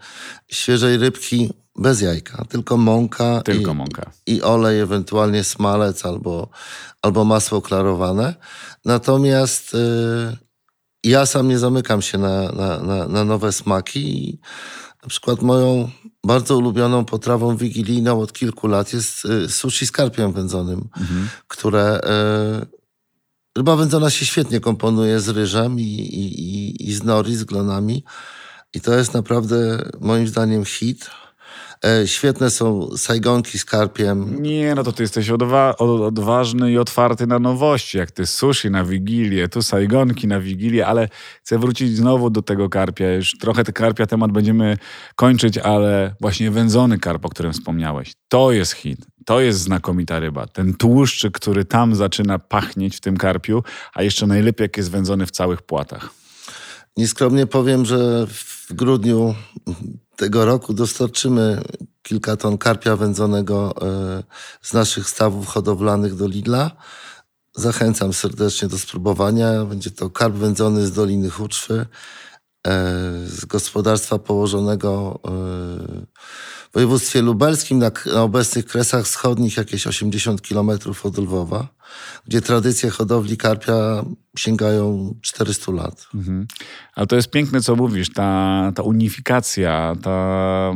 świeżej 0.52 0.98
rybki 0.98 1.54
bez 1.78 2.02
jajka, 2.02 2.46
tylko 2.50 2.78
mąka, 2.78 3.42
Tylko 3.42 3.72
i, 3.72 3.76
mąka. 3.76 4.12
i 4.28 4.42
olej, 4.42 4.80
ewentualnie 4.80 5.44
smalec 5.44 6.06
albo, 6.06 6.50
albo 7.02 7.26
masło 7.26 7.62
klarowane. 7.62 8.36
Natomiast 8.86 9.74
y, 9.74 9.78
ja 11.04 11.26
sam 11.26 11.48
nie 11.48 11.60
zamykam 11.60 12.02
się 12.02 12.18
na, 12.18 12.52
na, 12.52 12.80
na, 12.80 13.08
na 13.08 13.24
nowe 13.24 13.52
smaki 13.52 14.00
i 14.30 14.40
na 15.04 15.10
przykład 15.10 15.42
moją 15.42 15.90
bardzo 16.24 16.58
ulubioną 16.58 17.06
potrawą 17.06 17.58
wigilijną 17.58 18.20
od 18.22 18.34
kilku 18.34 18.68
lat 18.68 18.94
jest 18.94 19.26
y, 19.26 19.50
sushi 19.50 19.86
z 19.86 19.92
karpiem 19.92 20.34
wędzonym, 20.34 20.90
które 21.48 22.02
y, 22.64 22.79
Ryba 23.58 23.76
wędzona 23.76 24.10
się 24.10 24.26
świetnie 24.26 24.60
komponuje 24.60 25.20
z 25.20 25.30
ryżem 25.30 25.80
i, 25.80 25.84
i, 25.84 26.42
i, 26.42 26.90
i 26.90 26.94
z 26.94 27.04
nori, 27.04 27.36
z 27.36 27.44
glonami. 27.44 28.04
I 28.74 28.82
to 28.82 28.94
jest 28.94 29.14
naprawdę 29.14 29.84
moim 30.02 30.28
zdaniem 30.28 30.66
hit. 30.66 31.10
E, 31.86 32.08
świetne 32.08 32.50
są 32.50 32.98
sajgonki 32.98 33.60
z 33.60 33.66
karpiem. 33.66 34.42
Nie, 34.44 34.76
no 34.76 34.84
to 34.84 34.92
ty 34.92 35.04
jesteś 35.04 35.30
odwa- 35.30 35.74
od- 35.78 36.02
odważny 36.02 36.72
i 36.72 36.78
otwarty 36.78 37.28
na 37.28 37.40
nowości, 37.40 37.98
jak 37.98 38.12
ty 38.12 38.26
sushi 38.28 38.70
na 38.70 38.84
Wigilię, 38.84 39.48
tu 39.50 39.62
sajgonki 39.62 40.28
na 40.28 40.40
Wigilię, 40.40 40.88
ale 40.88 41.10
chcę 41.44 41.60
wrócić 41.60 41.98
znowu 41.98 42.30
do 42.30 42.42
tego 42.42 42.70
karpia. 42.70 43.12
Już 43.14 43.38
trochę 43.38 43.64
te 43.64 43.74
karpia 43.74 44.06
temat 44.06 44.32
będziemy 44.32 44.78
kończyć, 45.16 45.58
ale 45.58 46.16
właśnie 46.22 46.52
wędzony 46.52 47.00
karp, 47.00 47.26
o 47.26 47.30
którym 47.30 47.54
wspomniałeś, 47.54 48.14
to 48.28 48.52
jest 48.52 48.72
hit. 48.74 49.00
To 49.30 49.40
jest 49.40 49.60
znakomita 49.60 50.20
ryba. 50.20 50.48
Ten 50.48 50.74
tłuszczyk, 50.74 51.34
który 51.34 51.66
tam 51.66 51.96
zaczyna 51.96 52.40
pachnieć 52.40 52.98
w 52.98 53.00
tym 53.00 53.18
karpiu, 53.18 53.64
a 53.94 54.04
jeszcze 54.04 54.28
najlepiej 54.28 54.66
jak 54.66 54.78
jest 54.78 54.92
wędzony 54.92 55.26
w 55.26 55.32
całych 55.32 55.62
płatach. 55.62 56.10
Nieskromnie 56.98 57.48
powiem, 57.48 57.86
że 57.86 58.28
w 58.28 58.74
grudniu 58.74 59.36
tego 60.16 60.46
roku 60.46 60.74
dostarczymy 60.74 61.62
kilka 62.02 62.38
ton 62.38 62.58
karpia 62.58 62.96
wędzonego 62.96 63.74
e, 63.82 64.24
z 64.62 64.74
naszych 64.74 65.10
stawów 65.10 65.48
hodowlanych 65.48 66.16
do 66.16 66.28
Lidla. 66.28 66.72
Zachęcam 67.56 68.14
serdecznie 68.14 68.68
do 68.68 68.78
spróbowania. 68.78 69.66
Będzie 69.66 69.92
to 69.92 70.10
karp 70.10 70.36
wędzony 70.36 70.88
z 70.88 70.92
Doliny 70.92 71.30
Huczwy, 71.30 71.86
e, 72.68 72.84
z 73.26 73.46
gospodarstwa 73.46 74.20
położonego 74.20 75.20
e, 75.28 76.30
w 76.70 76.74
województwie 76.74 77.22
lubelskim, 77.22 77.80
na, 77.80 77.92
na 78.14 78.24
obecnych 78.24 78.66
kresach 78.66 79.06
wschodnich, 79.06 79.58
jakieś 79.58 79.88
80 79.88 80.42
kilometrów 80.42 81.06
od 81.06 81.18
Lwowa, 81.18 81.68
gdzie 82.28 82.42
tradycje 82.42 82.90
hodowli 82.90 83.38
karpia 83.38 84.06
sięgają 84.38 85.16
400 85.22 85.72
lat. 85.72 86.08
Mhm. 86.16 86.48
Ale 86.96 87.08
to 87.08 87.16
jest 87.16 87.30
piękne, 87.30 87.62
co 87.62 87.76
mówisz, 87.76 88.14
ta, 88.14 88.72
ta 88.76 88.84
unifikacja, 88.84 89.96
ta, 90.04 90.74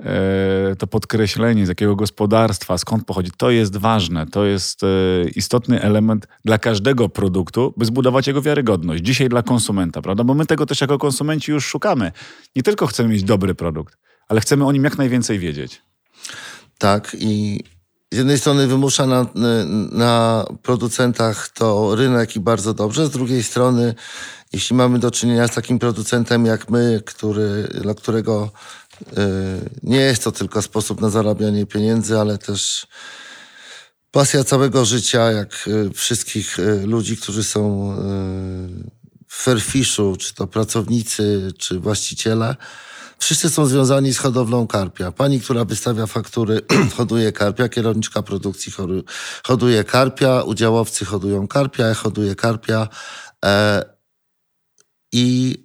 e, 0.00 0.76
to 0.78 0.86
podkreślenie, 0.86 1.66
z 1.66 1.68
jakiego 1.68 1.96
gospodarstwa, 1.96 2.78
skąd 2.78 3.04
pochodzi, 3.04 3.30
to 3.36 3.50
jest 3.50 3.76
ważne. 3.76 4.26
To 4.26 4.44
jest 4.44 4.82
e, 4.82 4.86
istotny 5.34 5.82
element 5.82 6.26
dla 6.44 6.58
każdego 6.58 7.08
produktu, 7.08 7.74
by 7.76 7.84
zbudować 7.84 8.26
jego 8.26 8.42
wiarygodność. 8.42 9.02
Dzisiaj 9.02 9.28
dla 9.28 9.42
konsumenta, 9.42 10.02
prawda? 10.02 10.24
Bo 10.24 10.34
my 10.34 10.46
tego 10.46 10.66
też 10.66 10.80
jako 10.80 10.98
konsumenci 10.98 11.52
już 11.52 11.66
szukamy. 11.66 12.12
Nie 12.56 12.62
tylko 12.62 12.86
chcemy 12.86 13.08
mieć 13.08 13.24
dobry 13.24 13.54
produkt, 13.54 13.96
ale 14.30 14.40
chcemy 14.40 14.66
o 14.66 14.72
nim 14.72 14.84
jak 14.84 14.98
najwięcej 14.98 15.38
wiedzieć. 15.38 15.82
Tak, 16.78 17.16
i 17.18 17.64
z 18.12 18.16
jednej 18.16 18.38
strony 18.38 18.66
wymusza 18.66 19.06
na, 19.06 19.26
na 19.92 20.44
producentach 20.62 21.48
to 21.48 21.94
rynek 21.96 22.36
i 22.36 22.40
bardzo 22.40 22.74
dobrze, 22.74 23.06
z 23.06 23.10
drugiej 23.10 23.42
strony, 23.42 23.94
jeśli 24.52 24.76
mamy 24.76 24.98
do 24.98 25.10
czynienia 25.10 25.48
z 25.48 25.54
takim 25.54 25.78
producentem 25.78 26.46
jak 26.46 26.70
my, 26.70 27.02
który, 27.06 27.68
dla 27.82 27.94
którego 27.94 28.50
y, 29.00 29.16
nie 29.82 30.00
jest 30.00 30.24
to 30.24 30.32
tylko 30.32 30.62
sposób 30.62 31.00
na 31.00 31.10
zarabianie 31.10 31.66
pieniędzy, 31.66 32.18
ale 32.18 32.38
też 32.38 32.86
pasja 34.10 34.44
całego 34.44 34.84
życia, 34.84 35.30
jak 35.30 35.68
y, 35.68 35.90
wszystkich 35.90 36.58
y, 36.58 36.86
ludzi, 36.86 37.16
którzy 37.16 37.44
są 37.44 37.92
y, 37.92 37.96
w 39.28 39.42
Fairfishu, 39.42 40.16
czy 40.16 40.34
to 40.34 40.46
pracownicy, 40.46 41.52
czy 41.58 41.80
właściciele, 41.80 42.56
Wszyscy 43.20 43.50
są 43.50 43.66
związani 43.66 44.12
z 44.14 44.18
hodowlą 44.18 44.66
karpia. 44.66 45.12
Pani, 45.12 45.40
która 45.40 45.64
wystawia 45.64 46.06
faktury, 46.06 46.60
hoduje 46.96 47.32
karpia, 47.32 47.68
kierowniczka 47.68 48.22
produkcji 48.22 48.72
hoduje 49.44 49.84
karpia, 49.84 50.42
udziałowcy 50.42 51.04
hodują 51.04 51.48
karpia, 51.48 51.86
ja 51.86 51.94
hoduję 51.94 52.34
karpia. 52.34 52.88
E, 53.44 53.84
I 55.12 55.56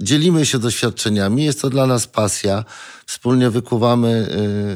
dzielimy 0.00 0.46
się 0.46 0.58
doświadczeniami. 0.58 1.44
Jest 1.44 1.60
to 1.60 1.70
dla 1.70 1.86
nas 1.86 2.06
pasja. 2.06 2.64
Wspólnie 3.06 3.50
wykuwamy 3.50 4.28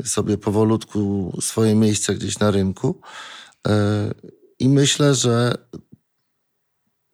y, 0.04 0.08
sobie 0.08 0.38
powolutku 0.38 1.32
swoje 1.40 1.74
miejsce 1.74 2.14
gdzieś 2.14 2.38
na 2.38 2.50
rynku. 2.50 3.00
E, 3.68 3.72
I 4.58 4.68
myślę, 4.68 5.14
że 5.14 5.54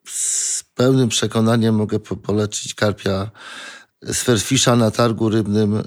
z 0.08 0.64
pełnym 0.74 1.08
przekonaniem 1.08 1.74
mogę 1.74 2.00
po- 2.00 2.16
polecić 2.16 2.74
karpia 2.74 3.30
z 4.02 4.22
Fairfisha 4.22 4.76
na 4.76 4.90
targu 4.90 5.28
rybnym 5.28 5.76
y, 5.76 5.82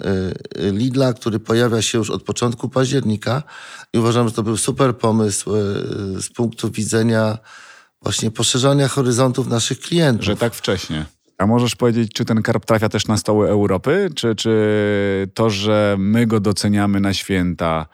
y, 0.61 0.71
Lidla, 0.71 1.13
który 1.13 1.39
pojawia 1.39 1.81
się 1.81 1.97
już 1.97 2.09
od 2.09 2.23
początku 2.23 2.69
października 2.69 3.43
i 3.93 3.97
uważam, 3.97 4.27
że 4.27 4.33
to 4.33 4.43
był 4.43 4.57
super 4.57 4.97
pomysł 4.97 5.55
y, 5.55 6.21
z 6.21 6.29
punktu 6.29 6.71
widzenia 6.71 7.37
właśnie 8.01 8.31
poszerzania 8.31 8.87
horyzontów 8.87 9.47
naszych 9.47 9.79
klientów. 9.79 10.25
Że 10.25 10.35
tak 10.35 10.53
wcześnie. 10.53 11.05
A 11.37 11.45
możesz 11.45 11.75
powiedzieć, 11.75 12.11
czy 12.13 12.25
ten 12.25 12.41
karp 12.41 12.65
trafia 12.65 12.89
też 12.89 13.07
na 13.07 13.17
stoły 13.17 13.49
Europy? 13.49 14.09
Czy, 14.15 14.35
czy 14.35 15.27
to, 15.33 15.49
że 15.49 15.95
my 15.99 16.27
go 16.27 16.39
doceniamy 16.39 16.99
na 16.99 17.13
święta, 17.13 17.85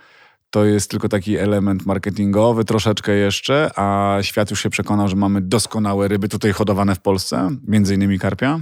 to 0.50 0.66
jest 0.66 0.92
tylko 0.92 1.10
taki 1.10 1.38
element 1.38 1.86
marketingowy 1.86 2.66
troszeczkę 2.66 3.16
jeszcze, 3.16 3.72
a 3.76 4.18
świat 4.22 4.52
już 4.52 4.64
się 4.64 4.70
przekonał, 4.70 5.08
że 5.08 5.16
mamy 5.16 5.42
doskonałe 5.42 6.08
ryby 6.08 6.30
tutaj 6.30 6.52
hodowane 6.52 6.96
w 6.96 7.00
Polsce, 7.00 7.50
między 7.68 7.96
innymi 7.96 8.20
karpia? 8.20 8.60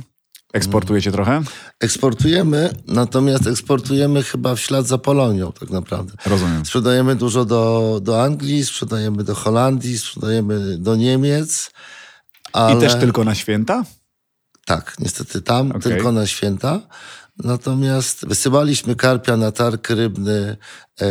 Eksportujecie 0.56 1.12
trochę? 1.12 1.42
Eksportujemy, 1.80 2.70
natomiast 2.88 3.48
eksportujemy 3.48 4.24
chyba 4.24 4.56
w 4.56 4.60
ślad 4.60 4.88
za 4.88 4.98
Polonią 4.98 5.52
tak 5.60 5.70
naprawdę. 5.70 6.14
Rozumiem. 6.26 6.66
Sprzedajemy 6.66 7.16
dużo 7.16 7.46
do, 7.46 8.00
do 8.04 8.24
Anglii, 8.24 8.66
sprzedajemy 8.66 9.24
do 9.24 9.36
Holandii, 9.36 9.98
sprzedajemy 9.98 10.78
do 10.78 10.96
Niemiec. 10.96 11.72
Ale... 12.54 12.78
I 12.78 12.80
też 12.80 12.96
tylko 12.96 13.24
na 13.24 13.36
święta? 13.36 13.84
Tak, 14.66 14.96
niestety 15.00 15.42
tam, 15.42 15.70
Okej. 15.72 15.82
tylko 15.82 16.12
na 16.12 16.28
święta. 16.28 16.82
Natomiast 17.44 18.28
wysyłaliśmy 18.28 18.96
karpia 18.96 19.38
na 19.38 19.52
targ 19.52 19.90
rybny 19.90 20.58
e, 21.02 21.08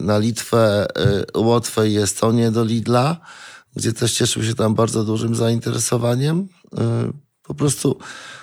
na 0.00 0.18
Litwę, 0.18 0.86
e, 1.34 1.38
Łotwę 1.38 1.88
i 1.88 1.96
Estonię 1.96 2.50
do 2.50 2.64
Lidla, 2.64 3.16
gdzie 3.76 3.92
też 3.92 4.12
cieszył 4.12 4.44
się 4.44 4.54
tam 4.54 4.74
bardzo 4.74 5.04
dużym 5.04 5.34
zainteresowaniem. 5.34 6.48
Po 7.46 7.54
prostu 7.54 7.98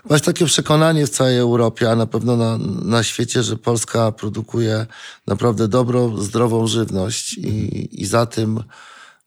właśnie 0.05 0.25
takie 0.25 0.45
przekonanie 0.45 1.07
w 1.07 1.10
całej 1.10 1.38
Europie, 1.38 1.91
a 1.91 1.95
na 1.95 2.05
pewno 2.05 2.38
na, 2.38 2.57
na 2.86 3.03
świecie, 3.03 3.43
że 3.43 3.57
Polska 3.57 4.12
produkuje 4.12 4.86
naprawdę 5.27 5.67
dobrą, 5.67 6.17
zdrową 6.17 6.67
żywność 6.67 7.33
i, 7.33 8.01
i 8.01 8.05
za 8.05 8.25
tym 8.25 8.63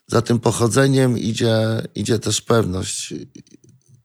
za 0.06 0.22
tym 0.22 0.38
pochodzeniem 0.38 1.18
idzie, 1.18 1.58
idzie 1.94 2.18
też 2.18 2.40
pewność. 2.40 3.14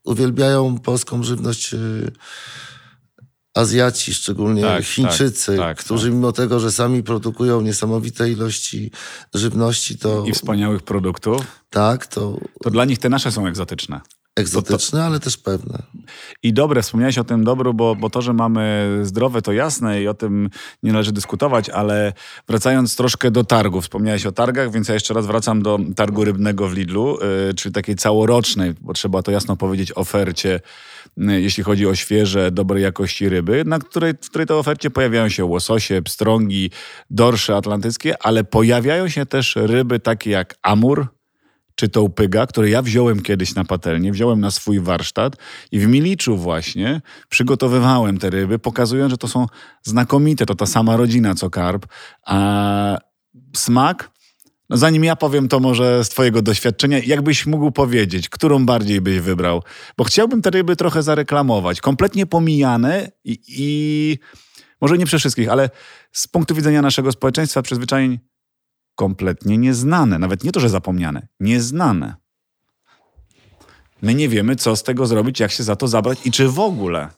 Uwielbiają 0.04 0.80
polską 0.80 1.24
żywność 1.24 1.74
y, 1.74 2.12
Azjaci, 3.54 4.14
szczególnie 4.14 4.62
Tak, 4.62 4.84
Chińczycy, 4.84 5.58
tak, 5.58 5.78
tak, 5.78 5.86
którzy 5.86 6.08
tak. 6.08 6.14
mimo 6.14 6.32
tego, 6.32 6.60
że 6.60 6.72
sami 6.72 7.04
produkują 7.04 7.62
niesamowite 7.62 8.30
ilości 8.30 8.92
żywności, 9.34 9.98
to 9.98 10.26
I 10.26 10.34
wspaniałych 10.34 10.84
produktów, 10.84 11.42
tak, 11.70 12.08
to 12.08 12.38
to 12.64 12.70
dla 12.70 12.86
nich 12.86 13.00
te 13.00 13.10
nasze 13.10 13.32
są 13.32 13.48
egzotyczne. 13.48 14.02
Egzotyczne, 14.36 15.04
ale 15.04 15.20
też 15.20 15.38
pewne. 15.38 15.84
I 16.44 16.54
dobre, 16.54 16.82
wspomniałeś 16.82 17.18
o 17.18 17.24
tym 17.24 17.44
dobru, 17.44 17.74
bo, 17.74 17.96
bo 17.96 18.10
to, 18.10 18.22
że 18.22 18.34
mamy 18.34 18.90
zdrowe, 19.04 19.42
to 19.42 19.52
jasne 19.52 20.02
i 20.02 20.08
o 20.08 20.14
tym 20.14 20.50
nie 20.84 20.92
należy 20.92 21.12
dyskutować, 21.12 21.70
ale 21.70 22.14
wracając 22.48 22.96
troszkę 22.96 23.32
do 23.32 23.44
targu, 23.44 23.82
wspomniałeś 23.82 24.26
o 24.26 24.32
targach, 24.32 24.72
więc 24.72 24.88
ja 24.88 24.94
jeszcze 24.94 25.14
raz 25.14 25.28
wracam 25.28 25.62
do 25.62 25.80
targu 25.96 26.24
rybnego 26.24 26.68
w 26.68 26.74
Lidlu, 26.74 27.18
yy, 27.48 27.54
czyli 27.54 27.74
takiej 27.74 27.96
całorocznej, 27.96 28.74
bo 28.82 28.94
trzeba 28.94 29.22
to 29.22 29.32
jasno 29.32 29.58
powiedzieć, 29.58 29.92
ofercie, 29.96 30.60
yy, 31.18 31.42
jeśli 31.42 31.64
chodzi 31.64 31.88
o 31.88 31.96
świeże, 31.96 32.52
dobrej 32.52 32.84
jakości 32.84 33.30
ryby, 33.30 33.64
na 33.66 33.80
której, 33.80 34.14
w 34.22 34.30
której 34.30 34.48
to 34.48 34.60
ofercie 34.60 34.90
pojawiają 34.90 35.30
się 35.30 35.46
łososie, 35.46 36.02
pstrągi, 36.02 36.72
dorsze 37.10 37.56
atlantyckie, 37.56 38.24
ale 38.24 38.44
pojawiają 38.44 39.10
się 39.10 39.26
też 39.26 39.56
ryby 39.56 40.00
takie 40.00 40.30
jak 40.30 40.56
amur, 40.64 41.08
czy 41.82 41.90
tą 41.90 42.10
pyga, 42.10 42.48
który 42.48 42.70
ja 42.70 42.82
wziąłem 42.82 43.22
kiedyś 43.22 43.56
na 43.56 43.66
patelnię, 43.66 44.12
wziąłem 44.12 44.40
na 44.40 44.52
swój 44.52 44.80
warsztat 44.80 45.36
i 45.72 45.80
w 45.80 45.88
Miliczu 45.88 46.38
właśnie 46.38 47.02
przygotowywałem 47.30 48.18
te 48.18 48.30
ryby, 48.30 48.60
pokazując, 48.60 49.12
że 49.12 49.18
to 49.18 49.28
są 49.28 49.46
znakomite, 49.84 50.46
to 50.46 50.56
ta 50.56 50.66
sama 50.66 50.98
rodzina 50.98 51.36
co 51.36 51.50
karp, 51.50 51.86
a 52.26 52.98
smak, 53.56 54.12
no 54.70 54.78
zanim 54.78 55.04
ja 55.04 55.16
powiem 55.16 55.48
to 55.48 55.60
może 55.60 56.06
z 56.06 56.10
twojego 56.10 56.42
doświadczenia, 56.42 57.00
jakbyś 57.06 57.46
mógł 57.46 57.72
powiedzieć, 57.72 58.30
którą 58.30 58.66
bardziej 58.66 59.02
byś 59.02 59.20
wybrał? 59.20 59.64
Bo 59.98 60.04
chciałbym 60.04 60.42
te 60.42 60.50
ryby 60.50 60.76
trochę 60.76 61.04
zareklamować, 61.04 61.82
kompletnie 61.82 62.26
pomijane 62.26 63.12
i, 63.24 63.40
i 63.48 64.18
może 64.82 64.98
nie 64.98 65.06
przez 65.06 65.20
wszystkich, 65.20 65.50
ale 65.50 65.70
z 66.12 66.28
punktu 66.28 66.56
widzenia 66.56 66.82
naszego 66.82 67.12
społeczeństwa 67.12 67.62
przyzwyczajeń 67.62 68.20
kompletnie 68.96 69.58
nieznane. 69.58 70.20
Nawet 70.20 70.44
nie 70.44 70.52
to, 70.52 70.60
że 70.60 70.70
zapomniane, 70.70 71.28
nieznane. 71.40 72.16
My 74.02 74.16
nie 74.16 74.30
wiemy, 74.30 74.56
co 74.56 74.76
z 74.76 74.84
tego 74.84 75.06
zrobić, 75.06 75.40
jak 75.40 75.52
się 75.52 75.64
za 75.64 75.76
to 75.76 75.88
zabrać 75.88 76.20
i 76.26 76.32
czy 76.32 76.50
w 76.50 76.60
ogóle. 76.60 77.10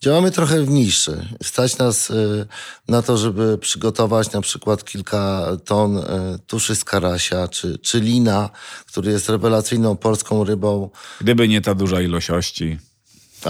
Działamy 0.00 0.30
trochę 0.30 0.62
w 0.62 0.70
niszy. 0.70 1.28
Stać 1.42 1.78
nas 1.78 2.10
y, 2.10 2.46
na 2.88 3.02
to, 3.02 3.16
żeby 3.16 3.58
przygotować 3.58 4.32
na 4.32 4.40
przykład 4.40 4.84
kilka 4.84 5.46
ton 5.64 5.96
y, 5.96 6.02
tuszy 6.46 6.76
z 6.76 6.84
karasia, 6.84 7.48
czy, 7.48 7.78
czy 7.78 8.00
lina, 8.00 8.50
który 8.86 9.12
jest 9.12 9.28
rewelacyjną 9.28 9.96
polską 9.96 10.44
rybą, 10.44 10.90
Gdyby 11.20 11.48
nie 11.48 11.60
ta 11.60 11.74
duża 11.74 12.00
ilość 12.00 12.30
ości. 12.30 12.78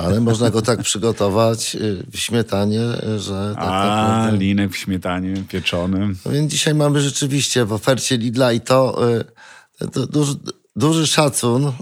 Ale 0.01 0.21
można 0.21 0.51
go 0.51 0.63
tak 0.63 0.83
przygotować 0.83 1.75
y, 1.75 2.07
w 2.13 2.19
śmietanie, 2.19 2.81
y, 2.81 3.19
że 3.19 3.55
tak 3.55 3.65
A, 3.65 3.87
naprawdę... 3.87 4.39
linek 4.39 4.73
w 4.73 4.77
śmietanie 4.77 5.35
pieczonym. 5.49 6.17
No 6.27 6.33
więc 6.33 6.53
dzisiaj 6.53 6.75
mamy 6.75 7.01
rzeczywiście 7.01 7.65
w 7.65 7.73
ofercie 7.73 8.17
Lidla 8.17 8.53
i 8.53 8.61
to, 8.61 9.09
y, 9.83 9.89
to 9.89 10.07
duży, 10.07 10.35
duży 10.77 11.07
szacun 11.07 11.73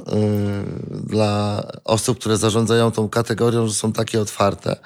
dla 1.04 1.62
osób, 1.84 2.18
które 2.18 2.36
zarządzają 2.36 2.90
tą 2.90 3.08
kategorią, 3.08 3.66
że 3.66 3.74
są 3.74 3.92
takie 3.92 4.20
otwarte. 4.20 4.76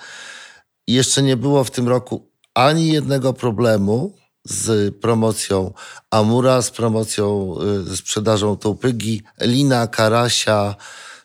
I 0.87 0.93
jeszcze 0.93 1.23
nie 1.23 1.37
było 1.37 1.65
w 1.65 1.71
tym 1.71 1.89
roku 1.89 2.31
ani 2.55 2.93
jednego 2.93 3.33
problemu 3.33 4.15
z 4.45 4.95
promocją 4.97 5.73
Amura, 6.11 6.62
z 6.62 6.71
promocją, 6.71 7.55
ze 7.85 7.97
sprzedażą 7.97 8.57
tołpygi, 8.57 9.23
lina, 9.41 9.87
karasia. 9.87 10.75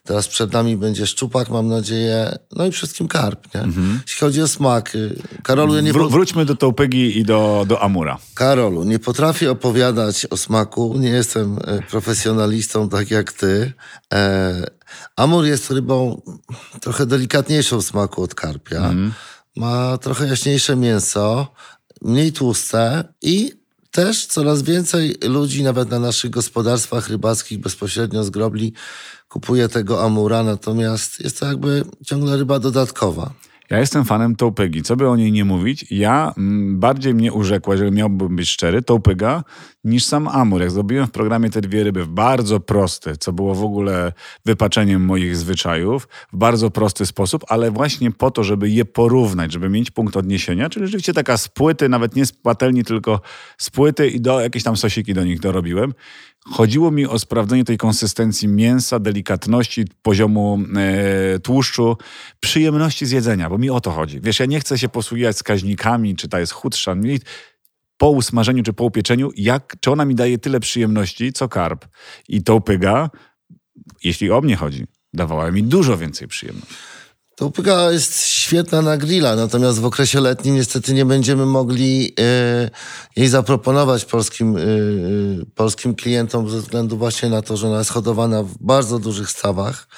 Teraz 0.04 0.28
przed 0.28 0.52
nami 0.52 0.76
będzie 0.76 1.06
szczupak, 1.06 1.48
mam 1.50 1.68
nadzieję. 1.68 2.38
No 2.56 2.66
i 2.66 2.72
wszystkim 2.72 3.08
karp, 3.08 3.54
nie? 3.54 3.60
Jeśli 4.06 4.20
chodzi 4.20 4.42
o 4.42 4.48
smak. 4.48 4.94
y, 4.94 5.22
Karolu, 5.42 5.74
ja 5.74 5.80
nie, 5.80 5.94
po- 5.94 6.08
wróćmy 6.08 6.44
do 6.44 6.56
Tołpygi 6.56 7.18
i 7.18 7.24
do, 7.24 7.64
do 7.68 7.82
Amura. 7.82 8.18
Karolu, 8.34 8.84
nie 8.84 8.98
potrafię 8.98 9.50
opowiadać 9.50 10.26
o 10.30 10.36
smaku, 10.36 10.94
nie 10.98 11.08
jestem 11.08 11.58
e, 11.64 11.82
profesjonalistą 11.82 12.88
tak 12.88 13.10
jak 13.10 13.32
ty. 13.32 13.72
E, 14.14 14.64
Amur 15.16 15.44
jest 15.44 15.70
rybą 15.70 16.22
trochę 16.80 17.06
delikatniejszą 17.06 17.80
w 17.80 17.84
smaku 17.84 18.22
od 18.22 18.34
karpia. 18.34 18.92
Ma 19.56 19.98
trochę 19.98 20.26
jaśniejsze 20.26 20.76
mięso, 20.76 21.46
mniej 22.02 22.32
tłuste 22.32 23.04
i 23.22 23.61
też 23.92 24.26
coraz 24.26 24.62
więcej 24.62 25.16
ludzi, 25.24 25.62
nawet 25.62 25.90
na 25.90 25.98
naszych 25.98 26.30
gospodarstwach 26.30 27.08
rybackich 27.08 27.58
bezpośrednio 27.58 28.24
z 28.24 28.30
grobli, 28.30 28.72
kupuje 29.28 29.68
tego 29.68 30.04
amura, 30.04 30.42
natomiast 30.42 31.20
jest 31.20 31.40
to 31.40 31.46
jakby 31.46 31.84
ciągle 32.06 32.36
ryba 32.36 32.58
dodatkowa. 32.58 33.34
Ja 33.70 33.78
jestem 33.78 34.04
fanem 34.04 34.36
Tołpygi. 34.36 34.82
Co 34.82 34.96
by 34.96 35.08
o 35.08 35.16
niej 35.16 35.32
nie 35.32 35.44
mówić, 35.44 35.86
ja 35.90 36.34
mm, 36.38 36.80
bardziej 36.80 37.14
mnie 37.14 37.32
urzekła, 37.32 37.74
jeżeli 37.74 37.92
miałbym 37.92 38.36
być 38.36 38.48
szczery, 38.48 38.82
Tołpyga 38.82 39.44
niż 39.84 40.04
sam 40.04 40.28
Amur. 40.28 40.60
Jak 40.60 40.70
zrobiłem 40.70 41.06
w 41.06 41.10
programie 41.10 41.50
te 41.50 41.60
dwie 41.60 41.84
ryby 41.84 42.04
w 42.04 42.08
bardzo 42.08 42.60
prosty, 42.60 43.16
co 43.16 43.32
było 43.32 43.54
w 43.54 43.64
ogóle 43.64 44.12
wypaczeniem 44.44 45.04
moich 45.04 45.36
zwyczajów, 45.36 46.08
w 46.32 46.36
bardzo 46.36 46.70
prosty 46.70 47.06
sposób, 47.06 47.44
ale 47.48 47.70
właśnie 47.70 48.10
po 48.10 48.30
to, 48.30 48.44
żeby 48.44 48.70
je 48.70 48.84
porównać, 48.84 49.52
żeby 49.52 49.68
mieć 49.68 49.90
punkt 49.90 50.16
odniesienia, 50.16 50.68
czyli 50.68 50.86
rzeczywiście 50.86 51.12
taka 51.12 51.36
z 51.36 51.48
płyty, 51.48 51.88
nawet 51.88 52.16
nie 52.16 52.26
z 52.26 52.32
patelni, 52.32 52.84
tylko 52.84 53.20
z 53.58 53.70
płyty 53.70 54.08
i 54.08 54.20
do 54.20 54.40
jakieś 54.40 54.62
tam 54.62 54.76
sosiki 54.76 55.14
do 55.14 55.24
nich 55.24 55.40
dorobiłem. 55.40 55.94
Chodziło 56.44 56.90
mi 56.90 57.06
o 57.06 57.18
sprawdzenie 57.18 57.64
tej 57.64 57.78
konsystencji 57.78 58.48
mięsa, 58.48 58.98
delikatności, 58.98 59.84
poziomu 60.02 60.58
e, 60.76 61.38
tłuszczu, 61.38 61.96
przyjemności 62.40 63.06
z 63.06 63.10
jedzenia, 63.10 63.50
bo 63.50 63.58
mi 63.58 63.70
o 63.70 63.80
to 63.80 63.90
chodzi. 63.90 64.20
Wiesz, 64.20 64.40
ja 64.40 64.46
nie 64.46 64.60
chcę 64.60 64.78
się 64.78 64.88
posługiwać 64.88 65.36
wskaźnikami, 65.36 66.16
czy 66.16 66.28
ta 66.28 66.40
jest 66.40 66.52
chudsza, 66.52 66.94
po 67.96 68.10
usmażeniu 68.10 68.62
czy 68.62 68.72
po 68.72 68.84
upieczeniu, 68.84 69.30
jak, 69.36 69.76
czy 69.80 69.90
ona 69.90 70.04
mi 70.04 70.14
daje 70.14 70.38
tyle 70.38 70.60
przyjemności, 70.60 71.32
co 71.32 71.48
karp. 71.48 71.86
I 72.28 72.42
tą 72.42 72.60
pyga, 72.60 73.10
jeśli 74.04 74.30
o 74.30 74.40
mnie 74.40 74.56
chodzi, 74.56 74.84
dawała 75.14 75.50
mi 75.50 75.62
dużo 75.62 75.96
więcej 75.96 76.28
przyjemności. 76.28 76.91
To 77.42 77.50
pyga 77.50 77.92
jest 77.92 78.26
świetna 78.26 78.82
na 78.82 78.96
grilla, 78.96 79.36
natomiast 79.36 79.78
w 79.78 79.84
okresie 79.84 80.20
letnim 80.20 80.54
niestety 80.54 80.94
nie 80.94 81.04
będziemy 81.04 81.46
mogli 81.46 82.14
e, 82.20 82.70
jej 83.16 83.28
zaproponować 83.28 84.04
polskim, 84.04 84.56
e, 84.56 84.60
e, 84.60 84.64
polskim 85.54 85.94
klientom 85.94 86.50
ze 86.50 86.60
względu 86.60 86.96
właśnie 86.96 87.28
na 87.28 87.42
to, 87.42 87.56
że 87.56 87.68
ona 87.68 87.78
jest 87.78 87.90
hodowana 87.90 88.42
w 88.42 88.58
bardzo 88.60 88.98
dużych 88.98 89.30
stawach. 89.30 89.88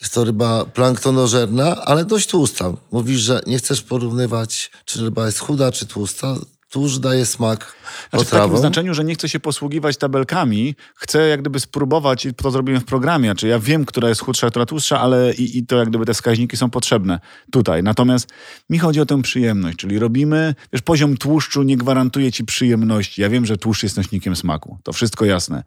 Jest 0.00 0.14
to 0.14 0.24
ryba 0.24 0.64
planktonożerna, 0.64 1.84
ale 1.84 2.04
dość 2.04 2.26
tłusta. 2.26 2.72
Mówisz, 2.92 3.20
że 3.20 3.40
nie 3.46 3.58
chcesz 3.58 3.82
porównywać, 3.82 4.70
czy 4.84 5.00
ryba 5.00 5.26
jest 5.26 5.38
chuda, 5.38 5.72
czy 5.72 5.86
tłusta. 5.86 6.36
Tłuszcz 6.76 6.98
daje 6.98 7.26
smak 7.26 7.74
Znaczy 8.10 8.24
w 8.24 8.30
takim 8.30 8.56
znaczeniu, 8.56 8.94
że 8.94 9.04
nie 9.04 9.14
chcę 9.14 9.28
się 9.28 9.40
posługiwać 9.40 9.96
tabelkami, 9.96 10.74
chcę 10.94 11.28
jak 11.28 11.40
gdyby 11.40 11.60
spróbować 11.60 12.26
i 12.26 12.34
to 12.34 12.50
zrobiłem 12.50 12.80
w 12.80 12.84
programie, 12.84 13.34
czy 13.34 13.48
ja 13.48 13.58
wiem, 13.58 13.84
która 13.84 14.08
jest 14.08 14.20
chudsza, 14.20 14.50
która 14.50 14.66
tłustsza, 14.66 15.00
ale 15.00 15.34
i, 15.34 15.58
i 15.58 15.66
to 15.66 15.76
jak 15.76 15.88
gdyby 15.88 16.06
te 16.06 16.14
wskaźniki 16.14 16.56
są 16.56 16.70
potrzebne 16.70 17.20
tutaj. 17.50 17.82
Natomiast 17.82 18.28
mi 18.70 18.78
chodzi 18.78 19.00
o 19.00 19.06
tę 19.06 19.22
przyjemność, 19.22 19.76
czyli 19.76 19.98
robimy, 19.98 20.54
wiesz, 20.72 20.82
poziom 20.82 21.16
tłuszczu 21.16 21.62
nie 21.62 21.76
gwarantuje 21.76 22.32
ci 22.32 22.44
przyjemności. 22.44 23.22
Ja 23.22 23.28
wiem, 23.28 23.46
że 23.46 23.56
tłuszcz 23.56 23.82
jest 23.82 23.96
nośnikiem 23.96 24.36
smaku, 24.36 24.78
to 24.82 24.92
wszystko 24.92 25.24
jasne. 25.24 25.62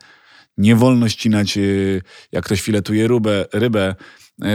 Nie 0.58 0.76
wolno 0.76 1.10
ścinać, 1.10 1.58
yy, 1.58 2.02
jak 2.32 2.46
ktoś 2.46 2.62
filetuje 2.62 3.08
rybę, 3.08 3.46
rybę 3.54 3.96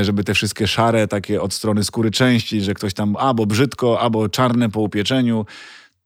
żeby 0.02 0.24
te 0.24 0.34
wszystkie 0.34 0.66
szare 0.66 1.08
takie 1.08 1.42
od 1.42 1.54
strony 1.54 1.84
skóry 1.84 2.10
części, 2.10 2.60
że 2.60 2.74
ktoś 2.74 2.94
tam 2.94 3.16
albo 3.16 3.46
brzydko, 3.46 4.00
albo 4.00 4.28
czarne 4.28 4.70
po 4.70 4.80
upieczeniu. 4.80 5.46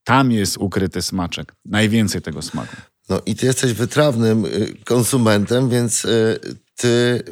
Tam 0.09 0.33
jest 0.33 0.57
ukryty 0.57 1.03
smaczek. 1.03 1.55
Najwięcej 1.65 2.23
tego 2.23 2.43
smaku. 2.43 2.77
No 3.09 3.21
i 3.27 3.35
ty 3.35 3.47
jesteś 3.47 3.73
wytrawnym 3.73 4.45
y, 4.45 4.75
konsumentem, 4.85 5.69
więc 5.69 6.05
y, 6.05 6.41
ty, 6.77 7.23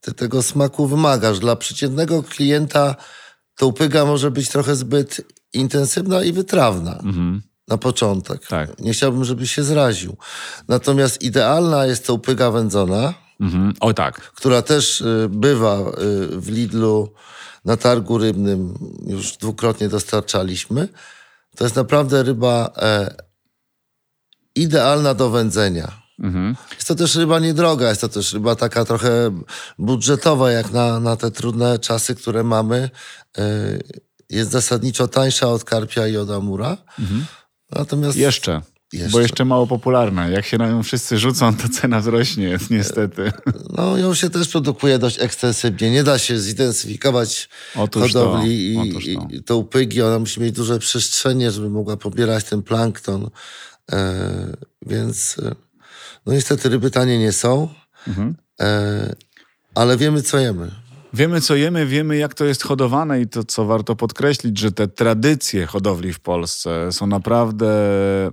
ty 0.00 0.12
tego 0.12 0.42
smaku 0.42 0.86
wymagasz. 0.86 1.38
Dla 1.38 1.56
przeciętnego 1.56 2.22
klienta 2.22 2.96
to 3.56 3.66
upyga 3.66 4.04
może 4.04 4.30
być 4.30 4.48
trochę 4.48 4.76
zbyt 4.76 5.20
intensywna 5.52 6.24
i 6.24 6.32
wytrawna 6.32 7.02
na 7.68 7.78
początek. 7.78 8.46
Tak. 8.46 8.78
Nie 8.78 8.92
chciałbym, 8.92 9.24
żeby 9.24 9.46
się 9.46 9.64
zraził. 9.64 10.16
Natomiast 10.68 11.22
idealna 11.22 11.86
jest 11.86 12.06
to 12.06 12.14
upyga 12.14 12.50
wędzona, 12.50 13.14
Mhm. 13.40 13.72
O 13.80 13.94
tak. 13.94 14.20
która 14.20 14.62
też 14.62 15.00
y, 15.00 15.28
bywa 15.30 15.78
w 16.30 16.48
Lidlu 16.48 17.12
na 17.64 17.76
targu 17.76 18.18
rybnym 18.18 18.74
już 19.06 19.36
dwukrotnie 19.36 19.88
dostarczaliśmy. 19.88 20.88
To 21.58 21.64
jest 21.64 21.76
naprawdę 21.76 22.22
ryba 22.22 22.72
e, 22.76 23.14
idealna 24.54 25.14
do 25.14 25.30
wędzenia. 25.30 26.02
Mhm. 26.18 26.56
Jest 26.74 26.88
to 26.88 26.94
też 26.94 27.16
ryba 27.16 27.38
niedroga, 27.38 27.88
jest 27.88 28.00
to 28.00 28.08
też 28.08 28.32
ryba 28.32 28.56
taka 28.56 28.84
trochę 28.84 29.40
budżetowa, 29.78 30.50
jak 30.50 30.72
na, 30.72 31.00
na 31.00 31.16
te 31.16 31.30
trudne 31.30 31.78
czasy, 31.78 32.14
które 32.14 32.44
mamy. 32.44 32.90
E, 33.38 33.42
jest 34.30 34.50
zasadniczo 34.50 35.08
tańsza 35.08 35.48
od 35.48 35.64
karpia 35.64 36.06
i 36.06 36.16
od 36.16 36.30
amura. 36.30 36.76
Natomiast 37.70 38.16
Jeszcze. 38.16 38.62
Jeszcze. 38.92 39.10
Bo 39.10 39.20
jeszcze 39.20 39.44
mało 39.44 39.66
popularna. 39.66 40.28
Jak 40.28 40.44
się 40.46 40.58
na 40.58 40.68
nią 40.70 40.82
wszyscy 40.82 41.18
rzucą, 41.18 41.56
to 41.56 41.68
cena 41.68 42.00
zrośnie, 42.00 42.58
niestety. 42.70 43.32
no, 43.76 43.96
ją 43.98 44.14
się 44.14 44.30
też 44.30 44.48
produkuje 44.48 44.98
dość 44.98 45.20
ekstensywnie. 45.20 45.90
Nie 45.90 46.04
da 46.04 46.18
się 46.18 46.38
zintensyfikować 46.38 47.48
Otóż 47.76 48.12
to, 48.12 48.24
hodowli 48.30 48.72
i, 48.74 48.76
otóż 48.78 49.04
to. 49.04 49.10
i, 49.10 49.36
i 49.36 49.42
to 49.42 49.56
upygi. 49.56 50.02
Ona 50.02 50.18
musi 50.18 50.40
mieć 50.40 50.52
duże 50.52 50.78
przestrzenie, 50.78 51.50
żeby 51.50 51.70
mogła 51.70 51.96
pobierać 51.96 52.44
ten 52.44 52.62
plankton. 52.62 53.30
E, 53.92 54.56
więc 54.86 55.36
e, 55.42 55.54
no 56.26 56.32
niestety 56.32 56.68
ryby 56.68 56.90
tanie 56.90 57.18
nie 57.18 57.32
są, 57.32 57.68
Mhm. 58.06 58.36
e, 58.60 59.14
ale 59.74 59.96
wiemy 59.96 60.22
co 60.22 60.38
jemy. 60.38 60.70
Wiemy, 61.12 61.40
co 61.40 61.56
jemy, 61.56 61.86
wiemy, 61.86 62.16
jak 62.16 62.34
to 62.34 62.44
jest 62.44 62.62
hodowane 62.62 63.20
i 63.20 63.26
to, 63.26 63.44
co 63.44 63.64
warto 63.64 63.96
podkreślić, 63.96 64.58
że 64.58 64.72
te 64.72 64.88
tradycje 64.88 65.66
hodowli 65.66 66.12
w 66.12 66.20
Polsce 66.20 66.92
są 66.92 67.06
naprawdę 67.06 67.70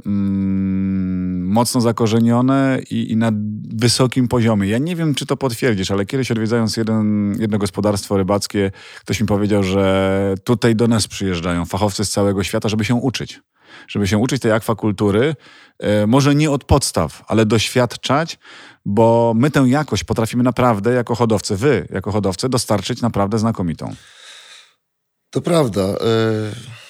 mm, 0.05 1.47
mocno 1.47 1.81
zakorzenione 1.81 2.79
i, 2.89 3.11
i 3.11 3.17
na 3.17 3.31
wysokim 3.75 4.27
poziomie. 4.27 4.69
Ja 4.69 4.77
nie 4.77 4.95
wiem, 4.95 5.15
czy 5.15 5.25
to 5.25 5.37
potwierdzisz, 5.37 5.91
ale 5.91 6.05
kiedyś 6.05 6.31
odwiedzając 6.31 6.77
jeden, 6.77 7.35
jedno 7.39 7.57
gospodarstwo 7.57 8.17
rybackie, 8.17 8.71
ktoś 8.99 9.21
mi 9.21 9.27
powiedział, 9.27 9.63
że 9.63 10.35
tutaj 10.43 10.75
do 10.75 10.87
nas 10.87 11.07
przyjeżdżają 11.07 11.65
fachowcy 11.65 12.05
z 12.05 12.09
całego 12.09 12.43
świata, 12.43 12.69
żeby 12.69 12.85
się 12.85 12.95
uczyć. 12.95 13.41
Żeby 13.87 14.07
się 14.07 14.17
uczyć 14.17 14.41
tej 14.41 14.51
akwakultury, 14.51 15.35
e, 15.79 16.07
może 16.07 16.35
nie 16.35 16.51
od 16.51 16.63
podstaw, 16.63 17.23
ale 17.27 17.45
doświadczać, 17.45 18.39
bo 18.85 19.33
my 19.35 19.51
tę 19.51 19.59
jakość 19.59 20.03
potrafimy 20.03 20.43
naprawdę 20.43 20.93
jako 20.93 21.15
hodowcy, 21.15 21.55
wy 21.55 21.87
jako 21.91 22.11
hodowcy, 22.11 22.49
dostarczyć 22.49 23.01
naprawdę 23.01 23.39
znakomitą. 23.39 23.95
To 25.29 25.41
prawda. 25.41 25.81
e, 25.81 26.84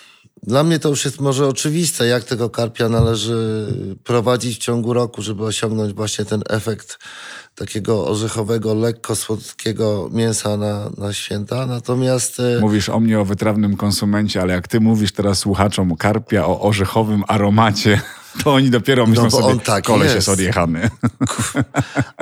Dla 0.47 0.63
mnie 0.63 0.79
to 0.79 0.89
już 0.89 1.05
jest 1.05 1.21
może 1.21 1.47
oczywiste, 1.47 2.07
jak 2.07 2.23
tego 2.23 2.49
karpia 2.49 2.89
należy 2.89 3.67
prowadzić 4.03 4.55
w 4.55 4.59
ciągu 4.59 4.93
roku, 4.93 5.21
żeby 5.21 5.43
osiągnąć 5.43 5.93
właśnie 5.93 6.25
ten 6.25 6.41
efekt 6.49 6.99
takiego 7.55 8.07
orzechowego, 8.07 8.73
lekko 8.73 9.15
słodkiego 9.15 10.09
mięsa 10.11 10.57
na, 10.57 10.89
na 10.97 11.13
święta. 11.13 11.65
Natomiast 11.65 12.39
e, 12.39 12.59
Mówisz 12.59 12.89
o 12.89 12.99
mnie, 12.99 13.19
o 13.19 13.25
wytrawnym 13.25 13.77
konsumencie, 13.77 14.41
ale 14.41 14.53
jak 14.53 14.67
ty 14.67 14.79
mówisz 14.79 15.11
teraz 15.11 15.39
słuchaczom 15.39 15.95
karpia 15.95 16.45
o 16.45 16.61
orzechowym 16.61 17.23
aromacie, 17.27 18.01
to 18.43 18.53
oni 18.53 18.69
dopiero 18.69 19.05
myślą 19.07 19.23
No 19.23 19.31
sobie, 19.31 19.45
on 19.45 19.59
taki 19.59 19.87
koleś 19.87 20.03
jest. 20.03 20.15
jest 20.15 20.29
odjechany. 20.29 20.89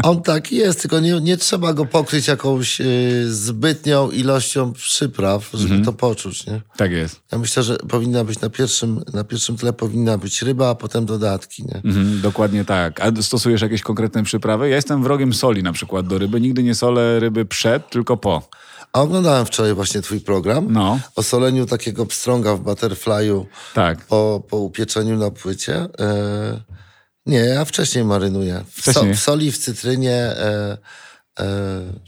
on 0.04 0.22
taki 0.22 0.56
jest, 0.56 0.82
tylko 0.82 1.00
nie, 1.00 1.22
nie 1.22 1.38
trzeba 1.38 1.74
go 1.74 1.86
pokryć 1.86 2.28
jakąś 2.28 2.82
e, 2.82 2.86
zbytnią 3.28 4.12
ilością 4.12 4.74
przypraw, 4.74 5.50
żeby 5.54 5.86
to 5.86 5.94
poczuć. 5.94 6.46
Nie? 6.48 6.62
tak 6.78 6.92
jest. 6.92 7.22
Ja 7.32 7.38
myślę, 7.38 7.64
że 7.64 7.78
powinna 7.78 8.24
być 8.24 8.40
na 8.42 8.50
pierwszym, 8.50 9.04
na 9.14 9.24
pierwszym 9.24 9.58
tle 9.58 9.74
powinna 9.74 10.18
być 10.18 10.42
ryba, 10.42 10.70
a 10.70 10.76
potem 10.76 11.06
dodatki. 11.06 11.64
Nie? 11.64 11.82
Mhm, 11.86 12.22
dokładnie 12.22 12.66
tak. 12.66 13.02
A 13.02 13.22
stosujesz 13.22 13.62
jakieś 13.62 13.82
konkretne 13.82 14.24
przyprawy? 14.24 14.70
Ja 14.70 14.76
jestem 14.76 15.04
wrogiem 15.04 15.34
soli 15.34 15.64
na 15.64 15.74
przykład 15.74 16.08
do 16.08 16.18
ryby. 16.18 16.42
Nigdy 16.42 16.64
nie 16.64 16.76
solę 16.76 17.20
ryby 17.20 17.46
przed, 17.46 17.90
tylko 17.90 18.18
po. 18.18 18.50
A 18.94 19.02
oglądałem 19.02 19.46
wczoraj 19.46 19.74
właśnie 19.74 20.02
twój 20.02 20.20
program 20.22 20.68
No, 20.72 21.00
o 21.16 21.24
soleniu 21.24 21.66
takiego 21.66 22.06
pstrąga 22.06 22.56
w 22.56 22.60
butterflyu 22.60 23.46
tak. 23.74 24.06
po, 24.06 24.44
po 24.50 24.58
upieczeniu 24.58 25.18
na 25.18 25.32
płycie. 25.32 25.76
E, 26.00 26.62
nie, 27.26 27.38
ja 27.38 27.66
wcześniej 27.66 28.04
marynuję. 28.06 28.64
W, 28.72 28.82
Wcześniej? 28.82 29.16
w 29.16 29.20
soli, 29.20 29.52
w 29.52 29.58
cytrynie, 29.58 30.16
e, 30.16 30.78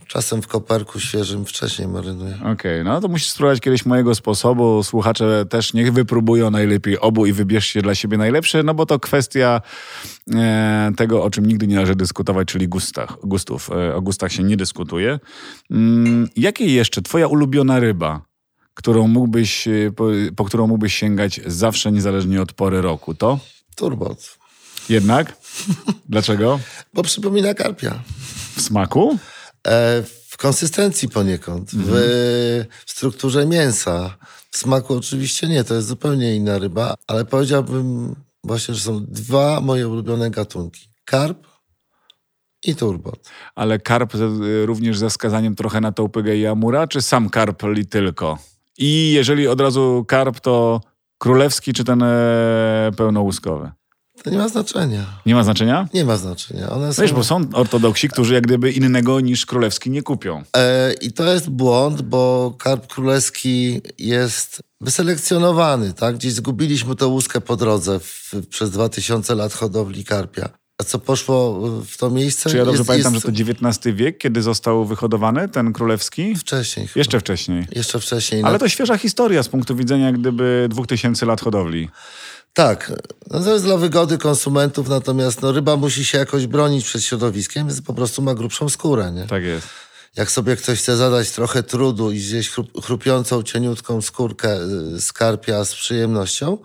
czasem 0.07 0.41
w 0.41 0.47
koperku 0.47 0.99
świeżym 0.99 1.45
wcześniej 1.45 1.87
marynuję. 1.87 2.37
Okej, 2.53 2.83
no 2.83 3.01
to 3.01 3.07
musisz 3.07 3.29
spróbować 3.29 3.59
kiedyś 3.59 3.85
mojego 3.85 4.15
sposobu. 4.15 4.83
Słuchacze 4.83 5.45
też 5.49 5.73
niech 5.73 5.93
wypróbują 5.93 6.51
najlepiej 6.51 6.99
obu 6.99 7.25
i 7.25 7.33
wybierzcie 7.33 7.81
dla 7.81 7.95
siebie 7.95 8.17
najlepsze, 8.17 8.63
no 8.63 8.73
bo 8.73 8.85
to 8.85 8.99
kwestia 8.99 9.61
e, 10.35 10.91
tego, 10.97 11.23
o 11.23 11.29
czym 11.29 11.45
nigdy 11.45 11.67
nie 11.67 11.75
należy 11.75 11.95
dyskutować, 11.95 12.47
czyli 12.47 12.67
gustach, 12.67 13.17
gustów. 13.23 13.69
E, 13.69 13.95
o 13.95 14.01
gustach 14.01 14.31
się 14.31 14.43
nie 14.43 14.57
dyskutuje. 14.57 15.19
Mm, 15.71 16.27
jakie 16.35 16.65
jeszcze 16.65 17.01
twoja 17.01 17.27
ulubiona 17.27 17.79
ryba, 17.79 18.21
którą 18.73 19.07
mógłbyś, 19.07 19.67
e, 19.67 19.91
po, 19.95 20.07
po 20.35 20.45
którą 20.45 20.67
mógłbyś 20.67 20.95
sięgać 20.95 21.41
zawsze, 21.45 21.91
niezależnie 21.91 22.41
od 22.41 22.53
pory 22.53 22.81
roku, 22.81 23.13
to? 23.13 23.39
Turbot. 23.75 24.37
Jednak? 24.89 25.37
Dlaczego? 26.09 26.59
Bo 26.93 27.03
przypomina 27.03 27.53
karpia. 27.53 27.99
W 28.55 28.61
smaku? 28.61 29.17
E, 29.67 30.03
w 30.29 30.37
konsystencji 30.37 31.09
poniekąd, 31.09 31.71
w, 31.71 31.91
w 32.85 32.91
strukturze 32.91 33.45
mięsa. 33.45 34.17
W 34.51 34.57
smaku 34.57 34.93
oczywiście 34.93 35.47
nie, 35.47 35.63
to 35.63 35.75
jest 35.75 35.87
zupełnie 35.87 36.35
inna 36.35 36.57
ryba, 36.57 36.93
ale 37.07 37.25
powiedziałbym 37.25 38.15
właśnie, 38.43 38.73
że 38.73 38.81
są 38.81 39.05
dwa 39.07 39.61
moje 39.61 39.87
ulubione 39.87 40.29
gatunki. 40.29 40.89
Karp 41.05 41.47
i 42.65 42.75
turbot. 42.75 43.29
Ale 43.55 43.79
karp 43.79 44.13
również 44.65 44.97
ze 44.97 45.09
wskazaniem 45.09 45.55
trochę 45.55 45.81
na 45.81 45.91
tołpygę 45.91 46.37
i 46.37 46.45
amura, 46.45 46.87
czy 46.87 47.01
sam 47.01 47.29
karp 47.29 47.63
li 47.63 47.85
tylko? 47.85 48.37
I 48.77 49.11
jeżeli 49.13 49.47
od 49.47 49.61
razu 49.61 50.05
karp, 50.07 50.39
to 50.39 50.81
królewski 51.17 51.73
czy 51.73 51.83
ten 51.83 52.03
e, 52.03 52.91
pełnołuskowy? 52.97 53.71
To 54.23 54.29
nie 54.29 54.37
ma 54.37 54.49
znaczenia. 54.49 55.05
Nie 55.25 55.35
ma 55.35 55.43
znaczenia? 55.43 55.87
Nie 55.93 56.05
ma 56.05 56.17
znaczenia. 56.17 56.69
One 56.69 56.93
są... 56.93 57.01
Wiesz, 57.01 57.13
bo 57.13 57.23
są 57.23 57.45
ortodoksi, 57.53 58.09
którzy 58.09 58.33
jak 58.33 58.43
gdyby 58.43 58.71
innego 58.71 59.19
niż 59.19 59.45
królewski 59.45 59.89
nie 59.89 60.03
kupią. 60.03 60.43
E, 60.57 60.93
I 60.93 61.11
to 61.11 61.33
jest 61.33 61.49
błąd, 61.49 62.01
bo 62.01 62.53
karp 62.59 62.87
królewski 62.87 63.81
jest 63.97 64.61
wyselekcjonowany, 64.81 65.93
tak? 65.93 66.15
Gdzieś 66.15 66.33
zgubiliśmy 66.33 66.95
tę 66.95 67.05
łuskę 67.05 67.41
po 67.41 67.55
drodze 67.55 67.99
w, 67.99 68.31
przez 68.49 68.71
2000 68.71 69.35
lat 69.35 69.53
hodowli 69.53 70.03
karpia. 70.03 70.49
A 70.77 70.83
co 70.83 70.99
poszło 70.99 71.61
w 71.81 71.97
to 71.97 72.09
miejsce? 72.09 72.49
Czy 72.49 72.57
ja 72.57 72.65
dobrze 72.65 72.79
jest, 72.79 72.87
pamiętam, 72.87 73.13
jest 73.13 73.25
że 73.25 73.31
to 73.31 73.51
XIX 73.67 73.95
wiek, 73.95 74.17
kiedy 74.17 74.41
został 74.41 74.85
wyhodowany 74.85 75.49
ten 75.49 75.73
królewski? 75.73 76.35
Wcześniej. 76.35 76.87
chyba. 76.87 76.99
Jeszcze 76.99 77.19
wcześniej. 77.19 77.67
Jeszcze 77.71 77.99
wcześniej. 77.99 78.43
Ale 78.43 78.53
No, 78.53 78.59
to 78.59 78.69
świeża 78.69 78.97
historia 78.97 79.43
z 79.43 79.49
punktu 79.49 79.75
widzenia 79.75 80.11
gdyby 80.11 80.67
2000 80.69 81.25
lat 81.25 81.41
hodowli. 81.41 81.89
Tak, 82.55 82.91
no 83.31 83.39
to 83.39 83.53
jest 83.53 83.65
dla 83.65 83.77
wygody 83.77 84.17
konsumentów, 84.17 84.89
natomiast 84.89 85.41
no, 85.41 85.51
ryba 85.51 85.75
musi 85.75 86.05
się 86.05 86.17
jakoś 86.17 86.47
bronić 86.47 86.85
przed 86.85 87.03
środowiskiem, 87.03 87.67
więc 87.67 87.81
po 87.81 87.93
prostu 87.93 88.21
ma 88.21 88.33
grubszą 88.33 88.69
skórę. 88.69 89.11
Nie? 89.11 89.27
Tak 89.27 89.43
jest. 89.43 89.67
Jak 90.17 90.31
sobie 90.31 90.55
ktoś 90.55 90.79
chce 90.79 90.97
zadać 90.97 91.31
trochę 91.31 91.63
trudu 91.63 92.11
i 92.11 92.19
zjeść 92.19 92.49
chrup, 92.49 92.85
chrupiącą, 92.85 93.43
cieniutką 93.43 94.01
skórkę 94.01 94.59
y, 94.95 95.01
z 95.01 95.13
karpia 95.13 95.65
z 95.65 95.75
przyjemnością, 95.75 96.57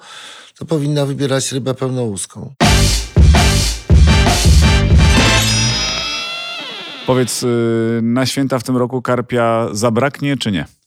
to 0.58 0.64
powinna 0.64 1.06
wybierać 1.06 1.52
rybę 1.52 1.74
pełnołuską. 1.74 2.54
Powiedz, 7.06 7.42
y, 7.42 8.00
na 8.02 8.26
święta 8.26 8.58
w 8.58 8.62
tym 8.62 8.76
roku 8.76 9.02
karpia 9.02 9.68
zabraknie 9.72 10.36
czy 10.36 10.52
nie? 10.52 10.79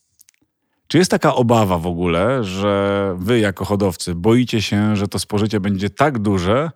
Czy 0.94 0.98
jest 0.98 1.10
taka 1.10 1.34
obawa 1.34 1.78
w 1.78 1.86
ogóle, 1.86 2.44
że 2.44 3.16
wy 3.18 3.38
jako 3.38 3.64
hodowcy 3.64 4.14
boicie 4.14 4.62
się, 4.62 4.96
że 4.96 5.08
to 5.08 5.18
spożycie 5.18 5.60
będzie 5.60 5.90
tak 5.90 6.18
duże, 6.18 6.70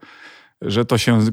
że 0.63 0.85
to 0.85 0.99
się 0.99 1.27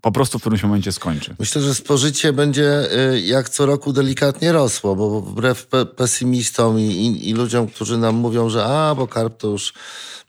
po 0.00 0.12
prostu 0.12 0.38
w 0.38 0.40
którymś 0.40 0.62
momencie 0.62 0.92
skończy? 0.92 1.34
Myślę, 1.38 1.62
że 1.62 1.74
spożycie 1.74 2.32
będzie 2.32 2.92
y, 3.12 3.20
jak 3.20 3.48
co 3.48 3.66
roku 3.66 3.92
delikatnie 3.92 4.52
rosło, 4.52 4.96
bo 4.96 5.20
wbrew 5.20 5.66
pe 5.66 5.86
pesymistom 5.86 6.78
i, 6.78 6.82
i, 6.82 7.28
i 7.28 7.34
ludziom, 7.34 7.66
którzy 7.66 7.98
nam 7.98 8.14
mówią, 8.14 8.48
że 8.48 8.64
a, 8.64 8.94
bo 8.94 9.06
karp 9.06 9.36
to 9.36 9.48
już 9.48 9.72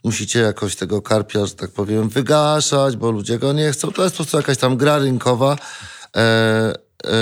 musicie 0.04 0.38
jakoś 0.38 0.76
tego 0.76 1.02
karpia, 1.02 1.46
że 1.46 1.54
tak 1.54 1.70
powiem, 1.70 2.08
wygaszać, 2.08 2.96
bo 2.96 3.10
ludzie 3.10 3.38
go 3.38 3.52
nie 3.52 3.72
chcą. 3.72 3.92
To 3.92 4.04
jest 4.04 4.14
po 4.14 4.22
prostu 4.22 4.36
jakaś 4.36 4.58
tam 4.58 4.76
gra 4.76 4.98
rynkowa. 4.98 5.56
E, 6.16 6.74
e, 7.06 7.18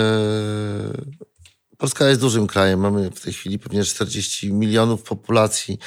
Polska 1.78 2.08
jest 2.08 2.20
dużym 2.20 2.46
krajem. 2.46 2.80
Mamy 2.80 3.10
w 3.10 3.20
tej 3.20 3.32
chwili 3.32 3.58
pewnie 3.58 3.84
40 3.84 4.52
milionów 4.52 5.02
populacji. 5.02 5.78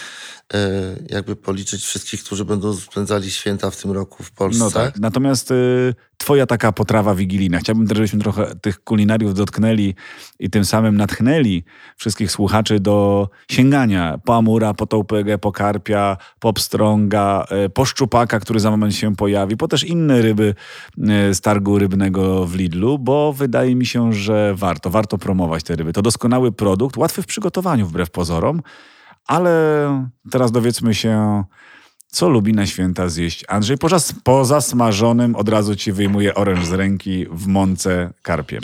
E, 0.53 0.95
jakby 1.09 1.35
policzyć 1.35 1.83
wszystkich, 1.83 2.23
którzy 2.23 2.45
będą 2.45 2.73
spędzali 2.73 3.31
święta 3.31 3.71
w 3.71 3.77
tym 3.77 3.91
roku 3.91 4.23
w 4.23 4.31
Polsce. 4.31 4.63
No 4.63 4.71
tak. 4.71 4.99
Natomiast 4.99 5.51
y, 5.51 5.93
twoja 6.17 6.45
taka 6.45 6.71
potrawa 6.71 7.15
wigilijna. 7.15 7.59
Chciałbym 7.59 7.87
też, 7.87 7.97
żebyśmy 7.97 8.19
trochę 8.19 8.55
tych 8.55 8.83
kulinariów 8.83 9.33
dotknęli 9.33 9.95
i 10.39 10.49
tym 10.49 10.65
samym 10.65 10.97
natchnęli 10.97 11.63
wszystkich 11.97 12.31
słuchaczy 12.31 12.79
do 12.79 13.29
sięgania 13.51 14.19
po 14.25 14.37
amura, 14.37 14.73
po 14.73 14.85
tołpygę, 14.85 15.37
po 15.37 15.51
karpia, 15.51 16.17
po 16.39 16.53
pstrąga, 16.53 17.45
y, 17.65 17.69
po 17.69 17.85
szczupaka, 17.85 18.39
który 18.39 18.59
za 18.59 18.71
moment 18.71 18.95
się 18.95 19.15
pojawi, 19.15 19.57
po 19.57 19.67
też 19.67 19.83
inne 19.83 20.21
ryby 20.21 20.55
y, 20.97 21.33
z 21.33 21.41
targu 21.41 21.79
rybnego 21.79 22.45
w 22.45 22.55
Lidlu, 22.55 22.99
bo 22.99 23.33
wydaje 23.33 23.75
mi 23.75 23.85
się, 23.85 24.13
że 24.13 24.53
warto, 24.55 24.89
warto 24.89 25.17
promować 25.17 25.63
te 25.63 25.75
ryby. 25.75 25.93
To 25.93 26.01
doskonały 26.01 26.51
produkt, 26.51 26.97
łatwy 26.97 27.21
w 27.21 27.25
przygotowaniu 27.25 27.87
wbrew 27.87 28.09
pozorom, 28.11 28.61
ale 29.25 30.07
teraz 30.31 30.51
dowiedzmy 30.51 30.95
się, 30.95 31.43
co 32.11 32.29
lubi 32.29 32.53
na 32.53 32.65
święta 32.65 33.09
zjeść 33.09 33.45
Andrzej. 33.47 33.77
Poza, 33.77 33.99
poza 34.23 34.61
smażonym 34.61 35.35
od 35.35 35.49
razu 35.49 35.75
ci 35.75 35.91
wyjmuje 35.91 36.35
oręż 36.35 36.65
z 36.65 36.71
ręki 36.71 37.25
w 37.31 37.47
mące 37.47 38.13
karpiem. 38.21 38.61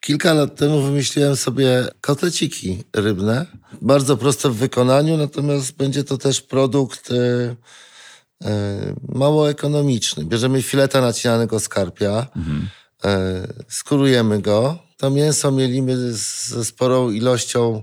Kilka 0.00 0.32
lat 0.32 0.56
temu 0.56 0.82
wymyśliłem 0.82 1.36
sobie 1.36 1.88
kotleciki 2.00 2.84
rybne. 2.96 3.46
Bardzo 3.82 4.16
proste 4.16 4.50
w 4.50 4.54
wykonaniu, 4.56 5.16
natomiast 5.16 5.76
będzie 5.76 6.04
to 6.04 6.18
też 6.18 6.40
produkt 6.40 7.10
e, 7.10 7.16
e, 8.44 8.94
mało 9.08 9.50
ekonomiczny. 9.50 10.24
Bierzemy 10.24 10.62
fileta 10.62 11.00
nacinanego 11.00 11.60
z 11.60 11.68
karpia, 11.68 12.26
mhm. 12.36 12.68
e, 13.04 13.46
skurujemy 13.68 14.40
go. 14.40 14.78
To 14.96 15.10
mięso 15.10 15.52
mielimy 15.52 16.12
ze 16.12 16.64
sporą 16.64 17.10
ilością 17.10 17.82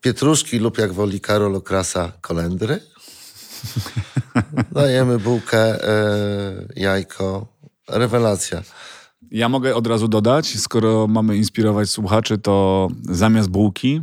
pietruszki 0.00 0.58
lub 0.58 0.78
jak 0.78 0.92
woli 0.92 1.20
Karol 1.20 1.56
okrasa 1.56 2.12
kolendry. 2.20 2.80
Dajemy 4.72 5.18
bułkę, 5.18 5.88
e, 5.88 6.68
jajko. 6.76 7.46
Rewelacja. 7.88 8.62
Ja 9.30 9.48
mogę 9.48 9.74
od 9.74 9.86
razu 9.86 10.08
dodać, 10.08 10.58
skoro 10.60 11.06
mamy 11.06 11.36
inspirować 11.36 11.90
słuchaczy, 11.90 12.38
to 12.38 12.88
zamiast 13.02 13.50
bułki, 13.50 14.02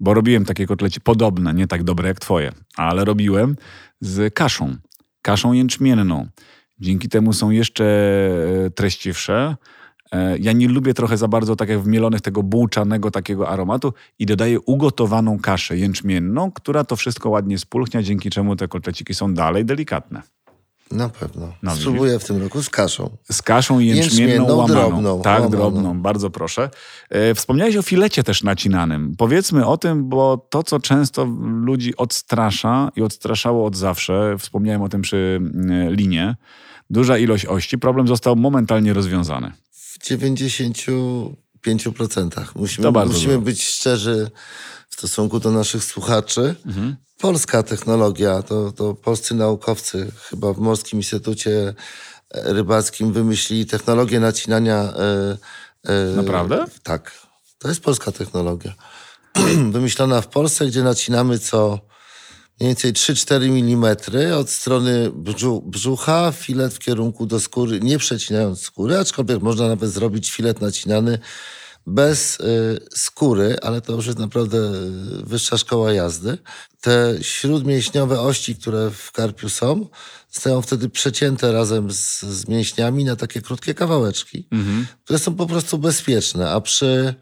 bo 0.00 0.14
robiłem 0.14 0.44
takie 0.44 0.66
kotleci 0.66 1.00
podobne, 1.00 1.54
nie 1.54 1.66
tak 1.66 1.84
dobre 1.84 2.08
jak 2.08 2.20
twoje, 2.20 2.52
ale 2.76 3.04
robiłem 3.04 3.56
z 4.00 4.34
kaszą, 4.34 4.76
kaszą 5.22 5.52
jęczmienną. 5.52 6.28
Dzięki 6.80 7.08
temu 7.08 7.32
są 7.32 7.50
jeszcze 7.50 7.84
e, 8.66 8.70
treściwsze. 8.70 9.56
E, 10.12 10.38
ja 10.38 10.52
nie 10.52 10.68
lubię 10.68 10.94
trochę 10.94 11.16
za 11.16 11.28
bardzo 11.28 11.56
tak 11.56 11.68
jak 11.68 11.80
w 11.80 11.86
mielonych 11.86 12.20
tego 12.20 12.42
bułczanego 12.42 13.10
takiego 13.10 13.48
aromatu 13.48 13.92
i 14.18 14.26
dodaję 14.26 14.60
ugotowaną 14.60 15.38
kaszę 15.38 15.76
jęczmienną, 15.76 16.50
która 16.50 16.84
to 16.84 16.96
wszystko 16.96 17.30
ładnie 17.30 17.58
spulchnia, 17.58 18.02
dzięki 18.02 18.30
czemu 18.30 18.56
te 18.56 18.68
kotleciki 18.68 19.14
są 19.14 19.34
dalej 19.34 19.64
delikatne. 19.64 20.22
Na 20.92 21.08
pewno. 21.08 21.52
No, 21.62 21.76
Spróbuję 21.76 22.18
w 22.18 22.24
tym 22.24 22.42
roku 22.42 22.62
z 22.62 22.70
kaszą. 22.70 23.10
Z 23.30 23.42
kaszą 23.42 23.78
jęczmienną, 23.78 24.32
jęczmienną 24.32 24.56
łamaną. 24.56 24.74
drobną. 24.74 25.22
Tak, 25.22 25.34
łamaną. 25.34 25.50
drobną, 25.50 26.00
bardzo 26.02 26.30
proszę. 26.30 26.70
E, 27.10 27.34
wspomniałeś 27.34 27.76
o 27.76 27.82
filecie 27.82 28.22
też 28.22 28.42
nacinanym. 28.42 29.14
Powiedzmy 29.18 29.66
o 29.66 29.76
tym, 29.76 30.08
bo 30.08 30.46
to, 30.50 30.62
co 30.62 30.80
często 30.80 31.24
ludzi 31.64 31.96
odstrasza 31.96 32.90
i 32.96 33.02
odstraszało 33.02 33.66
od 33.66 33.76
zawsze, 33.76 34.36
wspomniałem 34.38 34.82
o 34.82 34.88
tym 34.88 35.02
przy 35.02 35.40
mm, 35.40 35.94
linie, 35.94 36.36
duża 36.90 37.18
ilość 37.18 37.46
ości, 37.46 37.78
problem 37.78 38.08
został 38.08 38.36
momentalnie 38.36 38.92
rozwiązany. 38.92 39.52
W 39.92 39.98
95%. 39.98 42.44
Musimy, 42.54 42.92
musimy 43.06 43.38
być 43.38 43.64
szczerzy 43.64 44.30
w 44.88 44.94
stosunku 44.94 45.40
do 45.40 45.50
naszych 45.50 45.84
słuchaczy. 45.84 46.54
Mhm 46.66 46.96
polska 47.22 47.62
technologia, 47.62 48.42
to, 48.42 48.72
to 48.72 48.94
polscy 48.94 49.34
naukowcy 49.34 50.12
chyba 50.30 50.52
w 50.52 50.58
Morskim 50.58 50.98
Instytucie 50.98 51.74
Rybackim 52.34 53.12
wymyślili 53.12 53.66
technologię 53.66 54.20
nacinania. 54.20 54.74
E, 54.74 55.36
e, 55.84 56.16
Naprawdę? 56.16 56.64
Tak. 56.82 57.12
To 57.58 57.68
jest 57.68 57.80
polska 57.80 58.12
technologia. 58.12 58.74
Wymyślona 59.72 60.20
w 60.20 60.28
Polsce, 60.28 60.66
gdzie 60.66 60.82
nacinamy 60.82 61.38
co 61.38 61.80
mniej 62.62 62.70
więcej 62.70 62.92
3-4 62.92 63.44
mm 63.44 63.96
od 64.38 64.50
strony 64.50 65.10
brzucha, 65.64 66.32
filet 66.32 66.74
w 66.74 66.78
kierunku 66.78 67.26
do 67.26 67.40
skóry, 67.40 67.80
nie 67.80 67.98
przecinając 67.98 68.60
skóry, 68.60 68.98
aczkolwiek 68.98 69.42
można 69.42 69.68
nawet 69.68 69.90
zrobić 69.90 70.30
filet 70.30 70.60
nacinany 70.60 71.18
bez 71.86 72.40
y, 72.40 72.80
skóry, 72.94 73.56
ale 73.62 73.80
to 73.80 73.92
już 73.92 74.06
jest 74.06 74.18
naprawdę 74.18 74.58
wyższa 75.24 75.58
szkoła 75.58 75.92
jazdy. 75.92 76.38
Te 76.80 77.14
śródmięśniowe 77.22 78.20
ości, 78.20 78.56
które 78.56 78.90
w 78.90 79.12
karpiu 79.12 79.48
są, 79.48 79.86
zostają 80.30 80.62
wtedy 80.62 80.88
przecięte 80.88 81.52
razem 81.52 81.92
z, 81.92 82.22
z 82.22 82.48
mięśniami 82.48 83.04
na 83.04 83.16
takie 83.16 83.42
krótkie 83.42 83.74
kawałeczki, 83.74 84.48
mhm. 84.50 84.86
które 85.04 85.18
są 85.18 85.34
po 85.34 85.46
prostu 85.46 85.78
bezpieczne, 85.78 86.50
a 86.50 86.60
przy 86.60 87.14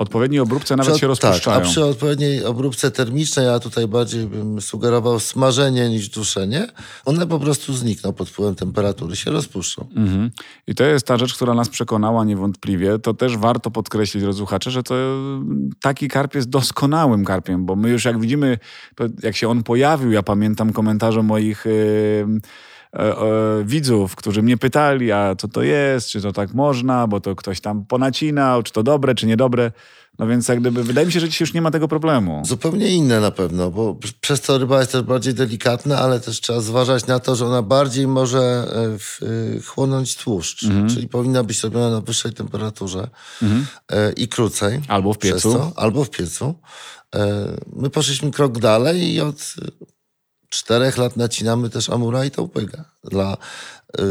odpowiedniej 0.00 0.40
obróbce 0.40 0.76
nawet 0.76 0.92
przy, 0.92 1.00
się 1.00 1.06
rozpuszczają. 1.06 1.56
Tak, 1.56 1.66
a 1.66 1.70
przy 1.70 1.84
odpowiedniej 1.84 2.44
obróbce 2.44 2.90
termicznej, 2.90 3.46
ja 3.46 3.58
tutaj 3.58 3.88
bardziej 3.88 4.26
bym 4.26 4.60
sugerował 4.60 5.20
smażenie 5.20 5.88
niż 5.88 6.08
duszenie, 6.08 6.66
one 7.04 7.26
po 7.26 7.38
prostu 7.38 7.74
znikną 7.74 8.12
pod 8.12 8.28
wpływem 8.28 8.54
temperatury, 8.54 9.16
się 9.16 9.30
rozpuszczą. 9.30 9.88
Mhm. 9.96 10.30
I 10.66 10.74
to 10.74 10.84
jest 10.84 11.06
ta 11.06 11.16
rzecz, 11.16 11.34
która 11.34 11.54
nas 11.54 11.68
przekonała 11.68 12.24
niewątpliwie. 12.24 12.98
To 12.98 13.14
też 13.14 13.36
warto 13.36 13.70
podkreślić, 13.70 14.24
rozłuchacze, 14.24 14.70
że 14.70 14.82
to 14.82 14.94
taki 15.80 16.08
karp 16.08 16.34
jest 16.34 16.48
doskonałym 16.48 17.24
karpiem, 17.24 17.66
bo 17.66 17.76
my 17.76 17.90
już 17.90 18.04
jak 18.04 18.20
widzimy, 18.20 18.58
jak 19.22 19.36
się 19.36 19.48
on 19.48 19.62
pojawił, 19.62 20.12
ja 20.12 20.22
pamiętam 20.22 20.72
komentarze 20.72 21.22
moich... 21.22 21.64
Yy, 21.66 22.40
widzów, 23.64 24.16
którzy 24.16 24.42
mnie 24.42 24.56
pytali, 24.56 25.12
a 25.12 25.34
co 25.34 25.48
to 25.48 25.62
jest, 25.62 26.08
czy 26.08 26.20
to 26.20 26.32
tak 26.32 26.54
można, 26.54 27.06
bo 27.06 27.20
to 27.20 27.36
ktoś 27.36 27.60
tam 27.60 27.86
ponacinał, 27.86 28.62
czy 28.62 28.72
to 28.72 28.82
dobre, 28.82 29.14
czy 29.14 29.26
niedobre. 29.26 29.72
No 30.18 30.26
więc 30.26 30.48
jak 30.48 30.60
gdyby, 30.60 30.84
wydaje 30.84 31.06
mi 31.06 31.12
się, 31.12 31.20
że 31.20 31.28
dzisiaj 31.28 31.46
już 31.46 31.54
nie 31.54 31.62
ma 31.62 31.70
tego 31.70 31.88
problemu. 31.88 32.42
Zupełnie 32.44 32.88
inne 32.88 33.20
na 33.20 33.30
pewno, 33.30 33.70
bo 33.70 33.96
przez 34.20 34.40
to 34.40 34.58
ryba 34.58 34.78
jest 34.80 34.92
też 34.92 35.02
bardziej 35.02 35.34
delikatna, 35.34 35.98
ale 35.98 36.20
też 36.20 36.40
trzeba 36.40 36.60
zważać 36.60 37.06
na 37.06 37.18
to, 37.18 37.36
że 37.36 37.46
ona 37.46 37.62
bardziej 37.62 38.06
może 38.06 38.40
e, 38.40 38.98
w, 38.98 39.20
e, 39.22 39.60
chłonąć 39.62 40.16
tłuszcz, 40.16 40.64
mhm. 40.64 40.88
czyli 40.88 41.08
powinna 41.08 41.42
być 41.42 41.62
robiona 41.62 41.90
na 41.90 42.00
wyższej 42.00 42.32
temperaturze 42.32 43.08
mhm. 43.42 43.66
i 44.16 44.28
krócej. 44.28 44.80
Albo 44.88 45.14
w 45.14 45.18
piecu. 45.18 45.52
To, 45.52 45.72
albo 45.76 46.04
w 46.04 46.10
piecu. 46.10 46.54
My 47.76 47.90
poszliśmy 47.90 48.30
krok 48.30 48.58
dalej 48.58 49.14
i 49.14 49.20
od 49.20 49.54
czterech 50.50 50.96
lat 50.96 51.16
nacinamy 51.16 51.70
też 51.70 51.90
Amura 51.90 52.24
i 52.24 52.30
Taupega 52.30 52.84
dla 53.04 53.36
y, 54.00 54.04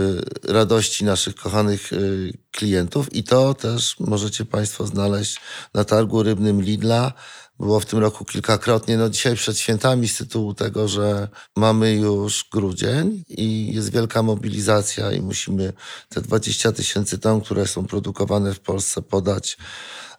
radości 0.53 1.05
naszych 1.05 1.35
kochanych 1.35 1.93
y, 1.93 2.33
klientów 2.51 3.15
i 3.15 3.23
to 3.23 3.53
też 3.53 3.99
możecie 3.99 4.45
Państwo 4.45 4.87
znaleźć 4.87 5.41
na 5.73 5.83
targu 5.83 6.23
rybnym 6.23 6.61
Lidla. 6.61 7.13
Było 7.59 7.79
w 7.79 7.85
tym 7.85 7.99
roku 7.99 8.25
kilkakrotnie. 8.25 8.97
No 8.97 9.09
dzisiaj 9.09 9.35
przed 9.35 9.57
świętami 9.57 10.07
z 10.07 10.17
tytułu 10.17 10.53
tego, 10.53 10.87
że 10.87 11.27
mamy 11.55 11.93
już 11.93 12.45
grudzień 12.51 13.23
i 13.27 13.73
jest 13.73 13.91
wielka 13.91 14.23
mobilizacja 14.23 15.11
i 15.11 15.21
musimy 15.21 15.73
te 16.09 16.21
20 16.21 16.71
tysięcy 16.71 17.17
ton, 17.17 17.41
które 17.41 17.67
są 17.67 17.85
produkowane 17.85 18.53
w 18.53 18.59
Polsce 18.59 19.01
podać 19.01 19.57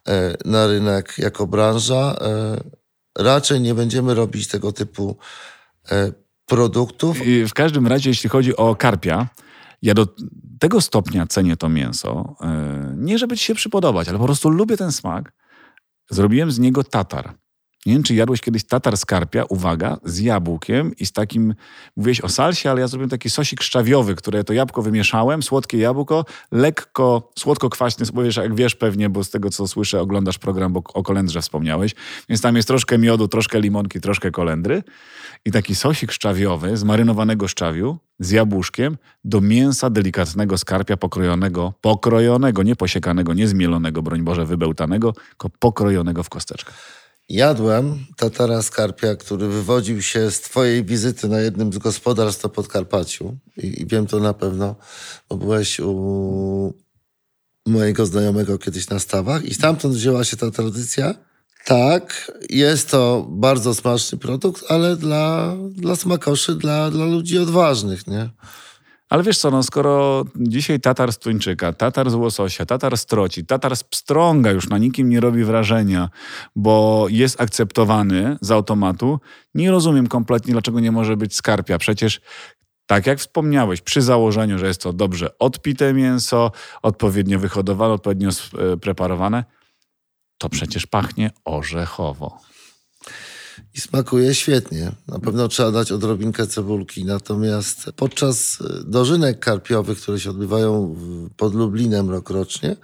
e, 0.09 0.37
na 0.45 0.67
rynek 0.67 1.15
jako 1.19 1.47
branża. 1.47 2.17
E, 2.21 2.61
raczej 3.19 3.61
nie 3.61 3.75
będziemy 3.75 4.15
robić 4.15 4.49
tego 4.49 4.73
typu 4.73 5.17
E, 5.91 6.13
produktów. 6.47 7.19
W 7.49 7.55
każdym 7.55 7.87
razie, 7.87 8.11
jeśli 8.11 8.31
chodzi 8.31 8.57
o 8.57 8.75
karpia, 8.75 9.29
ja 9.83 9.95
do 9.95 10.07
tego 10.59 10.81
stopnia 10.81 11.27
cenię 11.27 11.57
to 11.57 11.69
mięso, 11.69 12.37
e, 12.41 12.95
nie 12.97 13.19
żeby 13.19 13.37
ci 13.37 13.45
się 13.45 13.55
przypodobać, 13.55 14.09
ale 14.09 14.19
po 14.19 14.25
prostu 14.25 14.51
lubię 14.51 14.77
ten 14.77 14.93
smak. 14.93 15.33
Zrobiłem 16.11 16.51
z 16.51 16.59
niego 16.59 16.85
tatar. 16.85 17.35
Nie 17.87 17.93
wiem, 17.93 18.03
czy 18.03 18.15
jadłeś 18.15 18.41
kiedyś 18.41 18.65
tatar 18.65 18.97
z 18.97 19.05
karpia, 19.05 19.45
uwaga, 19.49 19.97
z 20.05 20.19
jabłkiem 20.19 20.97
i 20.97 21.07
z 21.07 21.13
takim, 21.13 21.55
mówiłeś 21.97 22.21
o 22.21 22.29
salsie, 22.29 22.69
ale 22.71 22.81
ja 22.81 22.89
zrobiłem 22.89 23.11
taki 23.11 23.31
sosik 23.31 23.63
szczawiowy, 23.63 24.15
które 24.15 24.45
to 24.45 24.53
jabłko 24.53 24.83
wymieszałem, 24.83 25.43
słodkie 25.43 25.79
jabłko, 25.79 26.25
lekko, 26.53 27.33
słodko-kwaśny, 27.39 28.07
bo 28.15 28.23
wiesz, 28.23 28.37
jak 28.37 28.55
wiesz 28.55 28.75
pewnie, 28.75 29.11
bo 29.11 29.25
z 29.25 29.31
tego 29.31 29.51
co 29.51 29.69
słyszę, 29.69 30.01
oglądasz 30.01 30.39
program, 30.39 30.73
bo 30.73 30.83
o 30.95 31.03
kolendrze 31.03 31.43
wspomniałeś, 31.43 31.95
więc 32.29 32.41
tam 32.41 32.57
jest 32.57 32.69
troszkę 32.69 32.99
miodu, 32.99 33.29
troszkę 33.29 33.61
limonki, 33.61 34.01
troszkę 34.01 34.31
kolendry 34.31 34.83
i 35.45 35.51
taki 35.51 35.75
sosik 35.75 36.13
szczawiowy 36.13 36.77
z 36.77 36.85
marynowanego 36.85 37.49
szczawiu, 37.49 37.99
z 38.19 38.31
jabłuszkiem, 38.31 38.97
do 39.25 39.41
mięsa 39.41 39.91
delikatnego 39.91 40.59
skarpia 40.59 40.97
pokrojonego, 40.97 41.75
pokrojonego, 41.81 42.63
nie 42.63 42.77
posiekanego, 42.77 43.35
nie 43.35 43.49
zmielonego, 43.49 44.03
broń 44.03 44.23
Boże, 44.23 44.47
wybełtanego, 44.47 45.13
tylko 45.13 45.51
pokrojonego 45.59 46.23
w 46.23 46.29
kosteczkach. 46.29 47.00
Jadłem 47.31 48.07
tatara 48.17 48.63
skarpia, 48.63 49.17
który 49.17 49.49
wywodził 49.49 50.03
się 50.03 50.31
z 50.31 50.41
twojej 50.41 50.85
wizyty 50.85 51.29
na 51.29 51.41
jednym 51.41 51.73
z 51.73 51.79
gospodarstw 51.79 52.45
na 52.45 52.51
Podkarpaciu. 52.51 53.37
I, 53.57 53.83
I, 53.83 53.87
wiem 53.87 54.07
to 54.07 54.21
na 54.21 54.35
pewno, 54.35 54.77
bo 55.29 55.37
byłeś 55.37 55.81
u 55.81 56.75
mojego 57.67 58.07
znajomego 58.07 58.59
kiedyś 58.59 58.89
na 58.89 58.99
stawach 58.99 59.45
i 59.45 59.55
stamtąd 59.55 59.95
wzięła 59.95 60.25
się 60.25 60.37
ta 60.37 60.51
tradycja. 60.51 61.15
Tak, 61.65 62.33
jest 62.51 62.91
to 62.91 63.27
bardzo 63.31 63.75
smaczny 63.75 64.19
produkt, 64.19 64.65
ale 64.69 64.97
dla, 64.97 65.57
dla 65.71 65.97
smakoszy, 65.97 66.55
dla, 66.55 66.91
dla 66.91 67.05
ludzi 67.05 67.39
odważnych, 67.39 68.07
nie? 68.07 68.31
Ale 69.11 69.23
wiesz 69.23 69.39
co, 69.39 69.51
no 69.51 69.63
skoro 69.63 70.25
dzisiaj 70.37 70.81
tatar 70.81 71.13
z 71.13 71.19
tuńczyka, 71.19 71.73
tatar 71.73 72.11
z 72.11 72.15
łososia, 72.15 72.67
tatar 72.67 72.99
z 72.99 73.07
troci, 73.07 73.47
tatar 73.47 73.77
z 73.77 73.85
pstrąga 73.85 74.51
już 74.51 74.69
na 74.69 74.79
nikim 74.79 75.09
nie 75.09 75.21
robi 75.21 75.45
wrażenia, 75.45 76.09
bo 76.57 77.07
jest 77.09 77.41
akceptowany 77.41 78.39
z 78.41 78.51
automatu, 78.51 79.21
nie 79.55 79.71
rozumiem 79.71 80.07
kompletnie, 80.07 80.53
dlaczego 80.53 80.81
nie 80.81 80.93
może 80.93 81.17
być 81.17 81.35
skarpia. 81.35 81.79
Przecież 81.79 82.21
tak 82.87 83.07
jak 83.07 83.19
wspomniałeś, 83.19 83.81
przy 83.81 84.03
założeniu, 84.03 84.59
że 84.59 84.67
jest 84.67 84.83
to 84.83 84.93
dobrze 84.93 85.39
odpite 85.39 85.95
mięso, 85.95 86.53
odpowiednio 86.83 87.39
wyhodowane, 87.39 87.95
odpowiednio 87.95 88.31
preparowane, 88.81 89.45
to 90.39 90.49
przecież 90.49 90.87
pachnie 90.87 91.31
orzechowo. 91.45 92.50
I 93.75 93.81
smakuje 93.81 94.35
świetnie. 94.35 94.93
Na 95.09 95.19
pewno 95.19 95.49
trzeba 95.49 95.71
dać 95.71 95.93
odrobinkę 95.93 96.47
cebulki. 96.47 97.05
Natomiast 97.05 97.91
podczas 97.97 98.59
dożynek 98.85 99.39
karpiowych, 99.39 100.01
które 100.01 100.21
się 100.21 100.31
odbywają 100.31 100.97
pod 101.37 101.55
Lublinem 101.55 102.11
rokrocznie, 102.11 102.77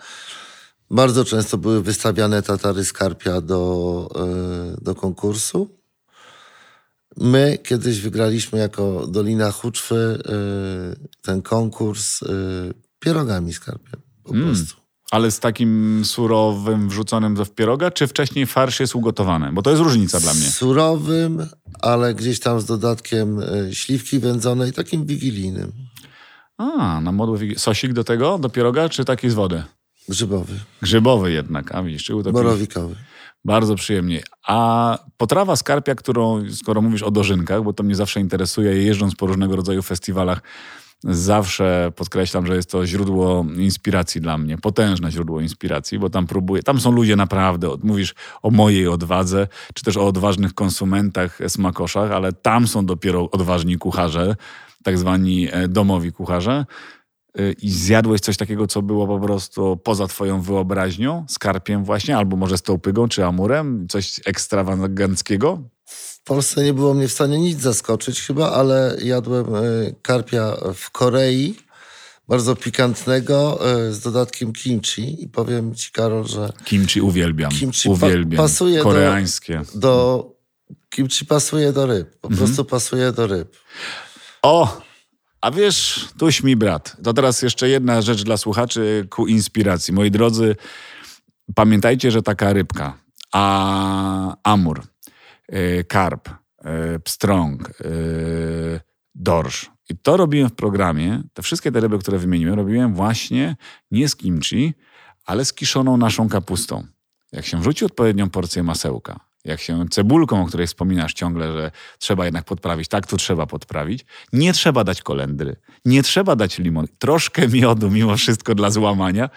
bardzo 0.90 1.24
często 1.24 1.58
były 1.58 1.82
wystawiane 1.82 2.42
tatary 2.42 2.84
z 2.84 2.92
karpia 2.92 3.40
do, 3.40 4.08
e, 4.14 4.84
do 4.84 4.94
konkursu. 4.94 5.76
My 7.16 7.58
kiedyś 7.62 8.00
wygraliśmy 8.00 8.58
jako 8.58 9.06
Dolina 9.06 9.52
Huczwy 9.52 10.18
e, 10.28 10.32
ten 11.22 11.42
konkurs 11.42 12.22
e, 12.22 12.26
pierogami 12.98 13.52
z 13.52 13.60
karpiem. 13.60 14.00
Po 14.24 14.34
mm. 14.34 14.46
prostu. 14.46 14.85
Ale 15.10 15.30
z 15.30 15.40
takim 15.40 16.02
surowym 16.04 16.88
wrzuconym 16.88 17.36
w 17.36 17.50
pieroga, 17.50 17.90
czy 17.90 18.06
wcześniej 18.06 18.46
farsz 18.46 18.80
jest 18.80 18.94
ugotowany? 18.94 19.52
Bo 19.52 19.62
to 19.62 19.70
jest 19.70 19.82
różnica 19.82 20.20
dla 20.20 20.34
mnie. 20.34 20.46
Surowym, 20.46 21.46
ale 21.80 22.14
gdzieś 22.14 22.40
tam 22.40 22.60
z 22.60 22.64
dodatkiem 22.64 23.40
śliwki 23.72 24.18
wędzonej, 24.18 24.72
takim 24.72 25.06
wigilijnym. 25.06 25.72
A, 26.58 27.00
na 27.00 27.12
modłę 27.12 27.38
wigil... 27.38 27.58
Sosik 27.58 27.92
do 27.92 28.04
tego, 28.04 28.38
do 28.38 28.48
pieroga, 28.48 28.88
czy 28.88 29.04
taki 29.04 29.30
z 29.30 29.34
wody? 29.34 29.62
Grzybowy. 30.08 30.54
Grzybowy 30.82 31.32
jednak, 31.32 31.74
a 31.74 31.82
widzisz, 31.82 32.04
czy 32.04 32.14
Borowikowy. 32.14 32.96
Bardzo 33.44 33.74
przyjemnie. 33.74 34.22
A 34.46 34.98
potrawa 35.16 35.56
skarpia, 35.56 35.94
którą, 35.94 36.50
skoro 36.50 36.82
mówisz 36.82 37.02
o 37.02 37.10
dożynkach, 37.10 37.62
bo 37.62 37.72
to 37.72 37.82
mnie 37.82 37.94
zawsze 37.94 38.20
interesuje, 38.20 38.82
jeżdżąc 38.82 39.14
po 39.14 39.26
różnego 39.26 39.56
rodzaju 39.56 39.82
festiwalach, 39.82 40.42
zawsze 41.04 41.92
podkreślam, 41.96 42.46
że 42.46 42.56
jest 42.56 42.70
to 42.70 42.86
źródło 42.86 43.46
inspiracji 43.56 44.20
dla 44.20 44.38
mnie, 44.38 44.58
potężne 44.58 45.10
źródło 45.10 45.40
inspiracji, 45.40 45.98
bo 45.98 46.10
tam 46.10 46.26
próbuję, 46.26 46.62
tam 46.62 46.80
są 46.80 46.92
ludzie 46.92 47.16
naprawdę, 47.16 47.68
mówisz 47.82 48.14
o 48.42 48.50
mojej 48.50 48.88
odwadze, 48.88 49.48
czy 49.74 49.84
też 49.84 49.96
o 49.96 50.06
odważnych 50.06 50.54
konsumentach, 50.54 51.38
smakoszach, 51.48 52.10
ale 52.10 52.32
tam 52.32 52.66
są 52.66 52.86
dopiero 52.86 53.30
odważni 53.30 53.78
kucharze, 53.78 54.36
tak 54.82 54.98
zwani 54.98 55.48
e, 55.52 55.68
domowi 55.68 56.12
kucharze, 56.12 56.64
Y, 57.40 57.54
i 57.62 57.70
zjadłeś 57.70 58.20
coś 58.20 58.36
takiego, 58.36 58.66
co 58.66 58.82
było 58.82 59.06
po 59.06 59.20
prostu 59.20 59.76
poza 59.76 60.06
twoją 60.06 60.40
wyobraźnią, 60.40 61.24
skarpiem 61.28 61.84
właśnie, 61.84 62.16
albo 62.16 62.36
może 62.36 62.58
z 62.58 62.62
tołpygą 62.62 63.08
czy 63.08 63.24
amurem, 63.24 63.86
coś 63.88 64.20
ekstrawaganckiego? 64.24 65.62
Polsce 66.26 66.64
nie 66.64 66.74
było 66.74 66.94
mnie 66.94 67.08
w 67.08 67.12
stanie 67.12 67.38
nic 67.38 67.60
zaskoczyć 67.60 68.20
chyba, 68.20 68.52
ale 68.52 68.96
jadłem 69.02 69.54
y, 69.54 69.94
karpia 70.02 70.56
w 70.74 70.90
Korei, 70.90 71.54
bardzo 72.28 72.56
pikantnego, 72.56 73.60
y, 73.88 73.92
z 73.92 74.00
dodatkiem 74.00 74.52
kimchi 74.52 75.24
i 75.24 75.28
powiem 75.28 75.74
ci, 75.74 75.92
Karol, 75.92 76.26
że... 76.26 76.52
Kimchi 76.64 77.00
uwielbiam, 77.00 77.50
kimchi 77.50 77.88
uwielbiam, 77.88 78.36
pa 78.36 78.42
pasuje 78.42 78.82
koreańskie. 78.82 79.62
Do, 79.74 79.80
do, 79.80 80.34
kimchi 80.90 81.26
pasuje 81.26 81.72
do 81.72 81.86
ryb, 81.86 82.16
po 82.20 82.28
mhm. 82.28 82.38
prostu 82.38 82.64
pasuje 82.64 83.12
do 83.12 83.26
ryb. 83.26 83.56
O, 84.42 84.80
a 85.40 85.50
wiesz, 85.50 86.08
tuś 86.18 86.42
mi 86.42 86.56
brat. 86.56 86.96
To 87.04 87.12
teraz 87.12 87.42
jeszcze 87.42 87.68
jedna 87.68 88.02
rzecz 88.02 88.22
dla 88.22 88.36
słuchaczy 88.36 89.06
ku 89.10 89.26
inspiracji. 89.26 89.94
Moi 89.94 90.10
drodzy, 90.10 90.56
pamiętajcie, 91.54 92.10
że 92.10 92.22
taka 92.22 92.52
rybka, 92.52 92.98
a 93.32 94.36
amur, 94.42 94.82
karp, 95.88 96.28
yy, 96.64 97.00
pstrąg, 97.00 97.72
yy, 97.84 98.80
dorsz. 99.14 99.70
I 99.90 99.96
to 99.96 100.16
robiłem 100.16 100.48
w 100.48 100.54
programie. 100.54 101.22
Te 101.32 101.42
wszystkie 101.42 101.72
te 101.72 101.80
ryby, 101.80 101.98
które 101.98 102.18
wymieniłem, 102.18 102.54
robiłem 102.54 102.94
właśnie 102.94 103.56
nie 103.90 104.08
z 104.08 104.16
kimchi, 104.16 104.74
ale 105.24 105.44
z 105.44 105.52
kiszoną 105.52 105.96
naszą 105.96 106.28
kapustą. 106.28 106.86
Jak 107.32 107.46
się 107.46 107.60
wrzuci 107.60 107.84
odpowiednią 107.84 108.30
porcję 108.30 108.62
masełka, 108.62 109.20
jak 109.44 109.60
się 109.60 109.88
cebulką, 109.88 110.42
o 110.42 110.46
której 110.46 110.66
wspominasz 110.66 111.14
ciągle, 111.14 111.52
że 111.52 111.70
trzeba 111.98 112.24
jednak 112.24 112.44
podprawić, 112.44 112.88
tak, 112.88 113.06
tu 113.06 113.16
trzeba 113.16 113.46
podprawić. 113.46 114.04
Nie 114.32 114.52
trzeba 114.52 114.84
dać 114.84 115.02
kolendry, 115.02 115.56
nie 115.84 116.02
trzeba 116.02 116.36
dać 116.36 116.58
limon, 116.58 116.86
troszkę 116.98 117.48
miodu 117.48 117.90
mimo 117.90 118.16
wszystko 118.16 118.54
dla 118.54 118.70
złamania. 118.70 119.30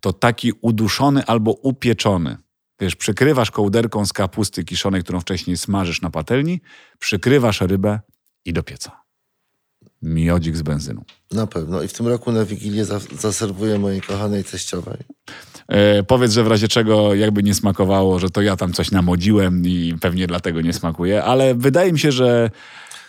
To 0.00 0.12
taki 0.12 0.52
uduszony 0.60 1.26
albo 1.26 1.50
upieczony. 1.52 2.36
Wiesz, 2.80 2.96
przykrywasz 2.96 3.50
kołderką 3.50 4.06
z 4.06 4.12
kapusty 4.12 4.64
kiszonej, 4.64 5.02
którą 5.02 5.20
wcześniej 5.20 5.56
smażysz 5.56 6.02
na 6.02 6.10
patelni, 6.10 6.60
przykrywasz 6.98 7.60
rybę 7.60 8.00
i 8.44 8.52
do 8.52 8.62
pieca. 8.62 9.00
Miodzik 10.02 10.56
z 10.56 10.62
benzyną. 10.62 11.04
Na 11.32 11.46
pewno. 11.46 11.82
I 11.82 11.88
w 11.88 11.92
tym 11.92 12.08
roku 12.08 12.32
na 12.32 12.44
Wigilię 12.44 12.84
zaserwuję 13.18 13.78
mojej 13.78 14.00
kochanej 14.00 14.44
teściowej. 14.44 14.98
E, 15.68 16.02
powiedz, 16.02 16.32
że 16.32 16.44
w 16.44 16.46
razie 16.46 16.68
czego 16.68 17.14
jakby 17.14 17.42
nie 17.42 17.54
smakowało, 17.54 18.18
że 18.18 18.30
to 18.30 18.42
ja 18.42 18.56
tam 18.56 18.72
coś 18.72 18.90
namodziłem 18.90 19.62
i 19.66 19.94
pewnie 20.00 20.26
dlatego 20.26 20.60
nie 20.60 20.72
smakuje, 20.72 21.24
ale 21.24 21.54
wydaje 21.54 21.92
mi 21.92 21.98
się, 21.98 22.12
że 22.12 22.50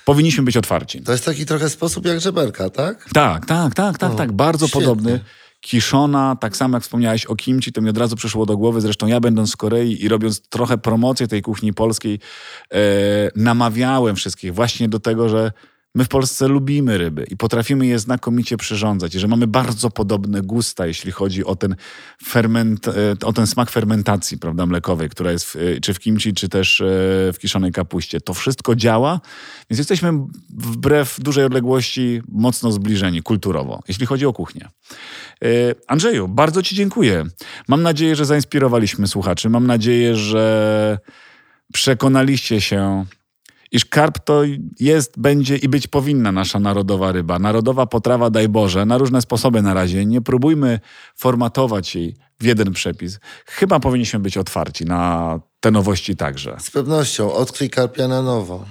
powinniśmy 0.06 0.44
być 0.44 0.58
otwarci. 0.58 1.02
To 1.02 1.12
jest 1.12 1.26
taki 1.26 1.46
trochę 1.46 1.70
sposób 1.70 2.06
jak 2.06 2.22
żeberka, 2.22 2.70
tak? 2.70 3.10
Tak, 3.14 3.46
tak, 3.46 3.74
tak, 3.74 3.98
tak, 3.98 4.12
o, 4.12 4.16
tak. 4.16 4.32
Bardzo 4.32 4.68
świetnie. 4.68 4.88
podobny. 4.88 5.20
Kiszona, 5.62 6.36
tak 6.36 6.58
samo 6.58 6.78
jak 6.78 6.84
wspomniałeś 6.84 7.26
o 7.26 7.36
kimchi, 7.36 7.72
to 7.72 7.82
mi 7.82 7.90
od 7.90 7.98
razu 7.98 8.16
przyszło 8.16 8.46
do 8.46 8.58
głowy. 8.58 8.82
Zresztą 8.82 9.08
ja 9.08 9.20
będąc 9.20 9.52
z 9.52 9.56
Korei 9.56 10.04
i 10.04 10.08
robiąc 10.08 10.42
trochę 10.50 10.78
promocję 10.78 11.28
tej 11.28 11.42
kuchni 11.42 11.74
polskiej, 11.74 12.20
e, 12.74 12.78
namawiałem 13.36 14.16
wszystkich 14.16 14.54
właśnie 14.54 14.90
do 14.90 15.00
tego, 15.00 15.30
że 15.30 15.52
My 15.96 16.06
w 16.06 16.08
Polsce 16.08 16.48
lubimy 16.48 16.98
ryby 16.98 17.26
i 17.30 17.38
potrafimy 17.38 17.88
je 17.88 18.00
znakomicie 18.00 18.58
przyrządzać, 18.58 19.14
że 19.14 19.28
mamy 19.28 19.48
bardzo 19.48 19.90
podobne 19.90 20.42
gusta, 20.42 20.88
jeśli 20.88 21.12
chodzi 21.12 21.46
o 21.46 21.56
ten, 21.56 21.76
ferment, 22.24 22.88
e, 22.88 22.94
o 23.24 23.34
ten 23.34 23.48
smak 23.48 23.70
fermentacji 23.70 24.38
prawda, 24.38 24.66
mlekowej, 24.66 25.10
która 25.10 25.32
jest 25.32 25.46
w, 25.46 25.56
e, 25.56 25.80
czy 25.82 25.94
w 25.94 26.00
kimchi, 26.00 26.34
czy 26.34 26.50
też 26.50 26.82
e, 26.82 26.86
w 27.34 27.36
kiszonej 27.40 27.72
kapuście. 27.72 28.22
To 28.22 28.34
wszystko 28.34 28.76
działa, 28.76 29.20
więc 29.70 29.78
jesteśmy 29.78 30.12
wbrew 30.50 31.20
dużej 31.20 31.46
odległości 31.46 32.22
mocno 32.28 32.72
zbliżeni 32.72 33.24
kulturowo, 33.24 33.84
jeśli 33.88 34.06
chodzi 34.06 34.26
o 34.26 34.34
kuchnię. 34.34 34.70
Andrzeju, 35.88 36.28
bardzo 36.28 36.64
Ci 36.64 36.76
dziękuję. 36.76 37.26
Mam 37.68 37.82
nadzieję, 37.82 38.16
że 38.16 38.26
zainspirowaliśmy 38.26 39.08
słuchaczy. 39.08 39.50
Mam 39.50 39.68
nadzieję, 39.68 40.16
że 40.16 40.98
przekonaliście 41.74 42.62
się 42.62 43.06
iż 43.72 43.86
karp 43.86 44.20
to 44.20 44.42
jest, 44.80 45.20
będzie 45.20 45.58
i 45.58 45.70
być 45.70 45.88
powinna 45.88 46.32
nasza 46.32 46.60
narodowa 46.60 47.12
ryba. 47.12 47.40
Narodowa 47.40 47.86
potrawa, 47.86 48.30
daj 48.30 48.50
Boże, 48.50 48.86
na 48.86 48.98
różne 48.98 49.22
sposoby 49.22 49.62
na 49.62 49.74
razie. 49.74 50.06
Nie 50.06 50.22
próbujmy 50.22 50.80
formatować 51.16 51.96
jej 51.96 52.16
w 52.40 52.46
jeden 52.46 52.72
przepis. 52.72 53.20
Chyba 53.46 53.80
powinniśmy 53.80 54.20
być 54.20 54.38
otwarci 54.38 54.86
na 54.86 55.40
te 55.60 55.72
nowości 55.72 56.16
także. 56.16 56.58
Z 56.60 56.72
pewnością. 56.72 57.34
Odkryj 57.34 57.70
karpia 57.70 58.08
na 58.08 58.22
nowo. 58.22 58.66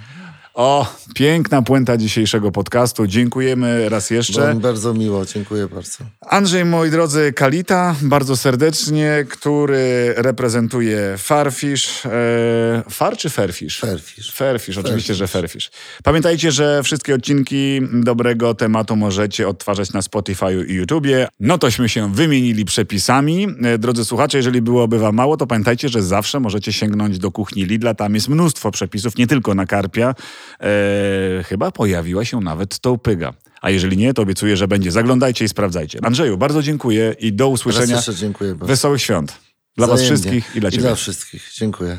O, 0.53 0.95
piękna 1.15 1.61
puenta 1.61 1.97
dzisiejszego 1.97 2.51
podcastu. 2.51 3.07
Dziękujemy 3.07 3.89
raz 3.89 4.09
jeszcze. 4.09 4.41
Było 4.41 4.53
mi 4.53 4.59
bardzo 4.59 4.93
miło, 4.93 5.25
dziękuję 5.25 5.67
bardzo. 5.67 5.97
Andrzej, 6.21 6.65
moi 6.65 6.89
drodzy, 6.89 7.33
Kalita, 7.33 7.95
bardzo 8.01 8.37
serdecznie, 8.37 9.25
który 9.29 10.13
reprezentuje 10.17 11.15
Farfish. 11.17 12.05
E, 12.05 12.83
far 12.89 13.17
czy 13.17 13.29
Fairfish? 13.29 13.79
Fairfish. 13.79 14.33
Fairfish, 14.33 14.77
oczywiście, 14.77 15.15
że 15.15 15.27
Fairfish. 15.27 15.71
Pamiętajcie, 16.03 16.51
że 16.51 16.83
wszystkie 16.83 17.15
odcinki 17.15 17.81
dobrego 17.93 18.53
tematu 18.53 18.95
możecie 18.95 19.47
odtwarzać 19.47 19.93
na 19.93 20.01
Spotify 20.01 20.65
i 20.67 20.73
YouTubie. 20.73 21.27
No 21.39 21.57
tośmy 21.57 21.89
się 21.89 22.13
wymienili 22.13 22.65
przepisami. 22.65 23.47
E, 23.63 23.77
drodzy 23.77 24.05
słuchacze, 24.05 24.37
jeżeli 24.37 24.61
byłoby 24.61 24.99
wam 24.99 25.15
mało, 25.15 25.37
to 25.37 25.47
pamiętajcie, 25.47 25.89
że 25.89 26.03
zawsze 26.03 26.39
możecie 26.39 26.73
sięgnąć 26.73 27.19
do 27.19 27.31
kuchni 27.31 27.65
Lidla. 27.65 27.93
Tam 27.93 28.15
jest 28.15 28.29
mnóstwo 28.29 28.71
przepisów, 28.71 29.17
nie 29.17 29.27
tylko 29.27 29.55
na 29.55 29.65
karpia, 29.65 30.15
e, 30.59 31.43
chyba 31.43 31.71
pojawiła 31.71 32.25
się 32.25 32.39
nawet 32.39 32.79
tołpyga. 32.79 33.33
A 33.61 33.69
jeżeli 33.69 33.97
nie, 33.97 34.13
to 34.13 34.21
obiecuję, 34.21 34.57
że 34.57 34.67
będzie. 34.67 34.91
Zaglądajcie 34.91 35.45
i 35.45 35.49
sprawdzajcie. 35.49 35.99
Andrzeju, 36.03 36.37
bardzo 36.37 36.61
dziękuję 36.61 37.15
i 37.19 37.33
do 37.33 37.49
usłyszenia. 37.49 37.95
Raz 37.95 38.09
dziękuję 38.09 38.51
bardzo. 38.51 38.65
Wesołych 38.65 39.01
świąt. 39.01 39.39
Dla 39.77 39.87
Wzajemnie. 39.87 40.09
was 40.09 40.19
wszystkich 40.19 40.55
i 40.55 40.59
dla 40.59 40.71
ciebie. 40.71 40.83
I 40.83 40.85
dla 40.87 40.95
wszystkich. 40.95 41.49
Dziękuję. 41.53 41.97